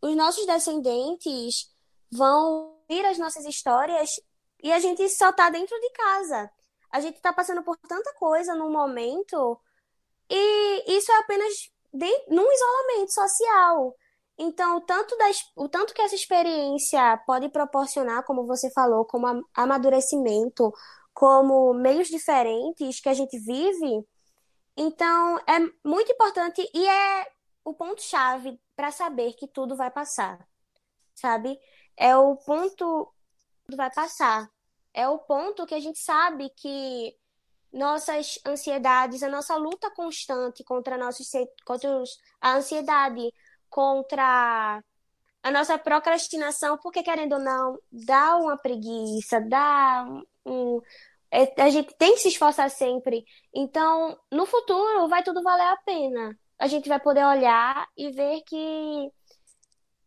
Os 0.00 0.16
nossos 0.16 0.46
descendentes 0.46 1.70
vão 2.10 2.76
vir 2.88 3.04
as 3.06 3.18
nossas 3.18 3.44
histórias 3.44 4.10
e 4.62 4.72
a 4.72 4.78
gente 4.78 5.08
só 5.08 5.30
está 5.30 5.50
dentro 5.50 5.78
de 5.80 5.90
casa. 5.90 6.50
A 6.90 7.00
gente 7.00 7.16
está 7.16 7.32
passando 7.32 7.62
por 7.62 7.76
tanta 7.76 8.12
coisa 8.14 8.54
no 8.54 8.70
momento 8.70 9.58
e 10.28 10.96
isso 10.96 11.10
é 11.10 11.18
apenas 11.18 11.52
num 12.28 12.52
isolamento 12.52 13.12
social. 13.12 13.94
Então, 14.38 14.80
tanto 14.80 15.16
das, 15.18 15.38
o 15.54 15.68
tanto 15.68 15.92
que 15.94 16.00
essa 16.00 16.14
experiência 16.14 17.16
pode 17.26 17.48
proporcionar, 17.50 18.24
como 18.24 18.46
você 18.46 18.70
falou, 18.72 19.04
como 19.04 19.44
amadurecimento, 19.54 20.72
como 21.12 21.74
meios 21.74 22.08
diferentes 22.08 23.00
que 23.00 23.08
a 23.08 23.14
gente 23.14 23.38
vive, 23.38 24.04
então 24.76 25.38
é 25.46 25.58
muito 25.84 26.12
importante 26.12 26.68
e 26.74 26.86
é 26.86 27.26
o 27.64 27.74
ponto-chave 27.74 28.60
para 28.74 28.90
saber 28.90 29.34
que 29.34 29.46
tudo 29.46 29.76
vai 29.76 29.90
passar, 29.90 30.46
sabe? 31.14 31.58
É 31.96 32.16
o 32.16 32.36
ponto 32.36 33.12
que 33.68 33.76
vai 33.76 33.90
passar. 33.92 34.50
É 34.94 35.08
o 35.08 35.18
ponto 35.18 35.66
que 35.66 35.74
a 35.74 35.80
gente 35.80 35.98
sabe 35.98 36.50
que 36.50 37.16
nossas 37.72 38.38
ansiedades, 38.46 39.22
a 39.22 39.28
nossa 39.28 39.56
luta 39.56 39.90
constante 39.90 40.62
contra, 40.64 40.98
nossos, 40.98 41.30
contra 41.64 42.02
a 42.40 42.54
ansiedade, 42.56 43.32
contra 43.70 44.82
a 45.42 45.50
nossa 45.50 45.78
procrastinação, 45.78 46.78
porque 46.78 47.02
querendo 47.02 47.34
ou 47.34 47.40
não, 47.40 47.78
dá 47.90 48.36
uma 48.36 48.56
preguiça, 48.56 49.40
dá 49.40 50.06
um, 50.44 50.80
a 51.56 51.70
gente 51.70 51.94
tem 51.96 52.12
que 52.12 52.20
se 52.20 52.28
esforçar 52.28 52.70
sempre. 52.70 53.24
Então, 53.54 54.18
no 54.30 54.44
futuro, 54.44 55.08
vai 55.08 55.22
tudo 55.22 55.42
valer 55.42 55.66
a 55.66 55.76
pena. 55.78 56.38
A 56.58 56.66
gente 56.66 56.88
vai 56.88 57.00
poder 57.00 57.24
olhar 57.24 57.88
e 57.96 58.10
ver 58.10 58.42
que 58.42 59.10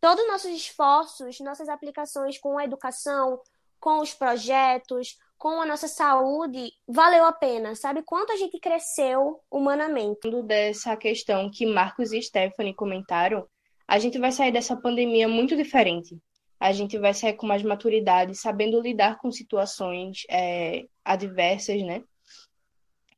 todos 0.00 0.22
os 0.22 0.30
nossos 0.30 0.50
esforços, 0.52 1.40
nossas 1.40 1.68
aplicações 1.68 2.38
com 2.38 2.56
a 2.56 2.64
educação, 2.64 3.40
com 3.80 3.98
os 3.98 4.14
projetos, 4.14 5.18
com 5.36 5.60
a 5.60 5.66
nossa 5.66 5.88
saúde, 5.88 6.70
valeu 6.86 7.24
a 7.24 7.32
pena. 7.32 7.74
Sabe 7.74 8.02
quanto 8.02 8.32
a 8.32 8.36
gente 8.36 8.60
cresceu 8.60 9.40
humanamente? 9.50 10.30
Dessa 10.44 10.96
questão 10.96 11.50
que 11.50 11.66
Marcos 11.66 12.12
e 12.12 12.22
Stephanie 12.22 12.72
comentaram, 12.72 13.46
a 13.86 13.98
gente 13.98 14.18
vai 14.18 14.30
sair 14.30 14.52
dessa 14.52 14.76
pandemia 14.76 15.26
muito 15.26 15.56
diferente 15.56 16.16
a 16.58 16.72
gente 16.72 16.98
vai 16.98 17.12
sair 17.14 17.34
com 17.34 17.46
mais 17.46 17.62
maturidade, 17.62 18.34
sabendo 18.34 18.80
lidar 18.80 19.18
com 19.18 19.30
situações 19.30 20.24
é, 20.30 20.86
adversas, 21.04 21.82
né? 21.82 22.02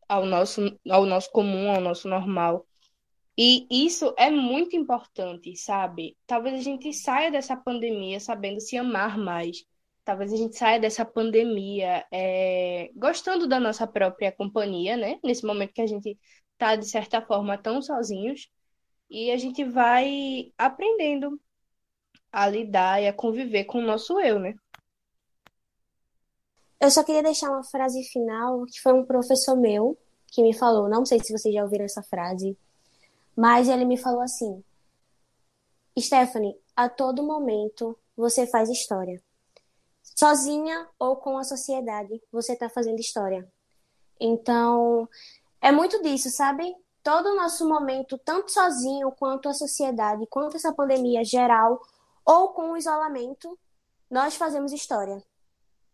Ao 0.09 0.25
nosso, 0.25 0.79
ao 0.89 1.05
nosso 1.07 1.31
comum, 1.31 1.71
ao 1.71 1.81
nosso 1.81 2.09
normal. 2.09 2.67
E 3.37 3.67
isso 3.71 4.13
é 4.19 4.31
muito 4.31 4.75
importante, 4.75 5.55
sabe? 5.57 6.17
Talvez 6.27 6.59
a 6.59 6.63
gente 6.63 6.93
saia 6.93 7.31
dessa 7.31 7.57
pandemia 7.57 8.19
sabendo 8.19 8.61
se 8.61 8.77
amar 8.77 9.17
mais. 9.17 9.65
Talvez 10.05 10.33
a 10.33 10.37
gente 10.37 10.57
saia 10.57 10.81
dessa 10.81 11.05
pandemia 11.05 12.05
é, 12.11 12.91
gostando 12.97 13.47
da 13.47 13.61
nossa 13.61 13.87
própria 13.87 14.33
companhia, 14.33 14.97
né? 14.97 15.21
Nesse 15.23 15.47
momento 15.47 15.73
que 15.73 15.83
a 15.83 15.87
gente 15.87 16.19
tá, 16.57 16.75
de 16.75 16.89
certa 16.89 17.23
forma, 17.23 17.57
tão 17.57 17.81
sozinhos. 17.81 18.49
E 19.09 19.31
a 19.31 19.37
gente 19.37 19.63
vai 19.65 20.53
aprendendo 20.59 21.41
a 22.33 22.49
lidar 22.49 23.03
e 23.03 23.09
a 23.09 23.13
conviver 23.13 23.65
com 23.65 23.79
o 23.79 23.87
nosso 23.87 24.21
eu, 24.21 24.39
né? 24.39 24.55
Eu 26.81 26.91
só 26.91 27.03
queria 27.03 27.23
deixar 27.23 27.51
uma 27.51 27.65
frase 27.65 28.03
final, 28.05 28.65
que 28.67 28.81
foi 28.81 28.93
um 28.93 29.05
professor 29.05 29.57
meu 29.57 29.99
que 30.29 30.43
me 30.43 30.55
falou, 30.55 30.89
não 30.89 31.05
sei 31.05 31.19
se 31.19 31.33
vocês 31.33 31.55
já 31.55 31.63
ouviram 31.63 31.85
essa 31.85 32.03
frase, 32.03 32.57
mas 33.35 33.69
ele 33.69 33.85
me 33.85 33.97
falou 33.97 34.21
assim: 34.21 34.63
Stephanie, 35.99 36.57
a 36.77 36.89
todo 36.89 37.23
momento 37.23 37.99
você 38.17 38.47
faz 38.47 38.69
história. 38.69 39.23
Sozinha 40.03 40.89
ou 40.99 41.17
com 41.17 41.39
a 41.39 41.45
sociedade, 41.45 42.21
você 42.33 42.53
está 42.53 42.69
fazendo 42.69 43.01
história. 43.01 43.51
Então, 44.21 45.09
é 45.61 45.71
muito 45.71 46.03
disso, 46.03 46.31
sabe? 46.31 46.75
Todo 47.03 47.31
o 47.31 47.37
nosso 47.37 47.69
momento, 47.69 48.19
tanto 48.19 48.51
sozinho 48.51 49.11
quanto 49.13 49.49
a 49.49 49.55
sociedade, 49.55 50.27
quanto 50.27 50.57
essa 50.57 50.73
pandemia 50.73 51.25
geral, 51.25 51.81
ou 52.29 52.51
com 52.51 52.73
o 52.73 52.77
isolamento, 52.77 53.59
nós 54.11 54.37
fazemos 54.37 54.71
história. 54.71 55.23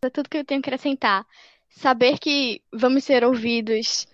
É 0.02 0.10
tudo 0.10 0.28
que 0.28 0.38
eu 0.38 0.44
tenho 0.44 0.60
que 0.60 0.68
acrescentar. 0.68 1.24
Saber 1.70 2.18
que 2.18 2.60
vamos 2.72 3.04
ser 3.04 3.22
ouvidos 3.24 4.08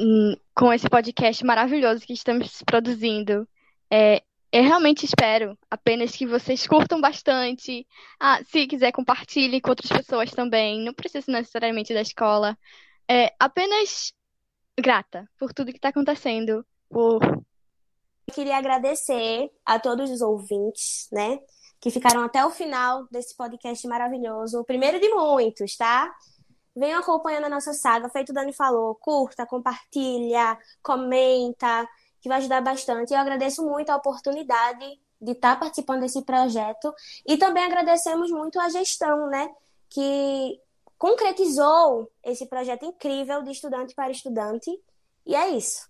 hum, 0.00 0.34
com 0.54 0.72
esse 0.72 0.88
podcast 0.88 1.44
maravilhoso 1.44 2.06
que 2.06 2.14
estamos 2.14 2.62
produzindo. 2.62 3.46
É, 3.90 4.22
eu 4.50 4.62
realmente 4.62 5.04
espero 5.04 5.56
apenas 5.70 6.12
que 6.12 6.26
vocês 6.26 6.66
curtam 6.66 6.98
bastante. 6.98 7.86
Ah, 8.18 8.42
se 8.42 8.66
quiser, 8.66 8.90
compartilhe 8.90 9.60
com 9.60 9.68
outras 9.68 9.92
pessoas 9.92 10.30
também. 10.30 10.82
Não 10.82 10.94
precisa 10.94 11.30
necessariamente 11.30 11.92
da 11.92 12.00
escola. 12.00 12.56
É 13.06 13.34
apenas 13.38 14.14
grata 14.80 15.28
por 15.38 15.52
tudo 15.52 15.72
que 15.72 15.78
está 15.78 15.90
acontecendo, 15.90 16.64
por 16.88 17.20
queria 18.30 18.56
agradecer 18.56 19.50
a 19.64 19.78
todos 19.78 20.10
os 20.10 20.20
ouvintes, 20.20 21.08
né? 21.12 21.38
Que 21.80 21.90
ficaram 21.90 22.22
até 22.22 22.44
o 22.44 22.50
final 22.50 23.06
desse 23.10 23.36
podcast 23.36 23.86
maravilhoso. 23.86 24.60
O 24.60 24.64
primeiro 24.64 25.00
de 25.00 25.08
muitos, 25.08 25.76
tá? 25.76 26.14
Venham 26.74 27.00
acompanhando 27.00 27.44
a 27.44 27.48
nossa 27.48 27.72
saga. 27.72 28.08
Feito 28.08 28.30
o 28.30 28.32
Dani 28.32 28.52
falou, 28.52 28.94
curta, 28.94 29.46
compartilha, 29.46 30.58
comenta, 30.82 31.88
que 32.20 32.28
vai 32.28 32.38
ajudar 32.38 32.60
bastante. 32.60 33.12
Eu 33.12 33.18
agradeço 33.18 33.64
muito 33.64 33.90
a 33.90 33.96
oportunidade 33.96 34.86
de 35.20 35.32
estar 35.32 35.58
participando 35.58 36.00
desse 36.00 36.22
projeto. 36.22 36.94
E 37.26 37.36
também 37.36 37.64
agradecemos 37.64 38.30
muito 38.30 38.60
a 38.60 38.68
gestão, 38.68 39.26
né? 39.28 39.50
Que 39.88 40.60
concretizou 40.96 42.10
esse 42.22 42.46
projeto 42.46 42.84
incrível 42.84 43.42
de 43.42 43.50
estudante 43.50 43.94
para 43.94 44.10
estudante. 44.10 44.70
E 45.26 45.34
é 45.34 45.48
isso 45.50 45.89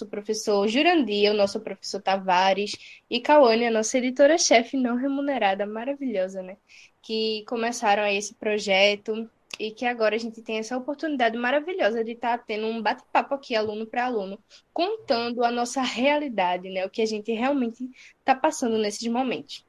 o 0.00 0.06
professor 0.06 0.66
Jurandir, 0.68 1.30
o 1.30 1.34
nosso 1.34 1.60
professor 1.60 2.00
Tavares, 2.00 2.72
e 3.08 3.20
Cauane, 3.20 3.66
a 3.66 3.70
nossa 3.70 3.98
editora-chefe 3.98 4.76
não 4.76 4.96
remunerada, 4.96 5.66
maravilhosa, 5.66 6.42
né? 6.42 6.56
Que 7.02 7.44
começaram 7.46 8.06
esse 8.06 8.34
projeto 8.34 9.28
e 9.58 9.70
que 9.70 9.86
agora 9.86 10.16
a 10.16 10.18
gente 10.18 10.42
tem 10.42 10.58
essa 10.58 10.76
oportunidade 10.76 11.36
maravilhosa 11.36 12.04
de 12.04 12.12
estar 12.12 12.38
tá 12.38 12.44
tendo 12.46 12.66
um 12.66 12.82
bate-papo 12.82 13.34
aqui, 13.34 13.54
aluno 13.54 13.86
para 13.86 14.06
aluno, 14.06 14.38
contando 14.72 15.44
a 15.44 15.50
nossa 15.50 15.80
realidade, 15.82 16.68
né? 16.68 16.84
O 16.84 16.90
que 16.90 17.02
a 17.02 17.06
gente 17.06 17.32
realmente 17.32 17.88
está 18.18 18.34
passando 18.34 18.78
nesses 18.78 19.06
momentos. 19.08 19.64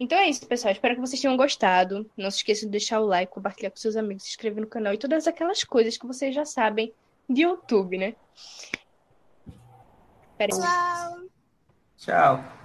Então 0.00 0.18
é 0.18 0.28
isso, 0.28 0.46
pessoal. 0.46 0.72
Espero 0.72 0.94
que 0.94 1.00
vocês 1.00 1.20
tenham 1.20 1.36
gostado. 1.36 2.10
Não 2.16 2.30
se 2.30 2.38
esqueçam 2.38 2.66
de 2.66 2.72
deixar 2.72 3.00
o 3.00 3.06
like, 3.06 3.32
compartilhar 3.32 3.70
com 3.70 3.76
seus 3.76 3.96
amigos, 3.96 4.24
se 4.24 4.30
inscrever 4.30 4.62
no 4.62 4.66
canal 4.66 4.94
e 4.94 4.98
todas 4.98 5.26
aquelas 5.26 5.62
coisas 5.62 5.96
que 5.96 6.06
vocês 6.06 6.34
já 6.34 6.44
sabem 6.44 6.92
de 7.28 7.42
YouTube, 7.42 7.98
né? 7.98 8.14
Tchau. 10.46 11.18
Tchau. 11.98 12.57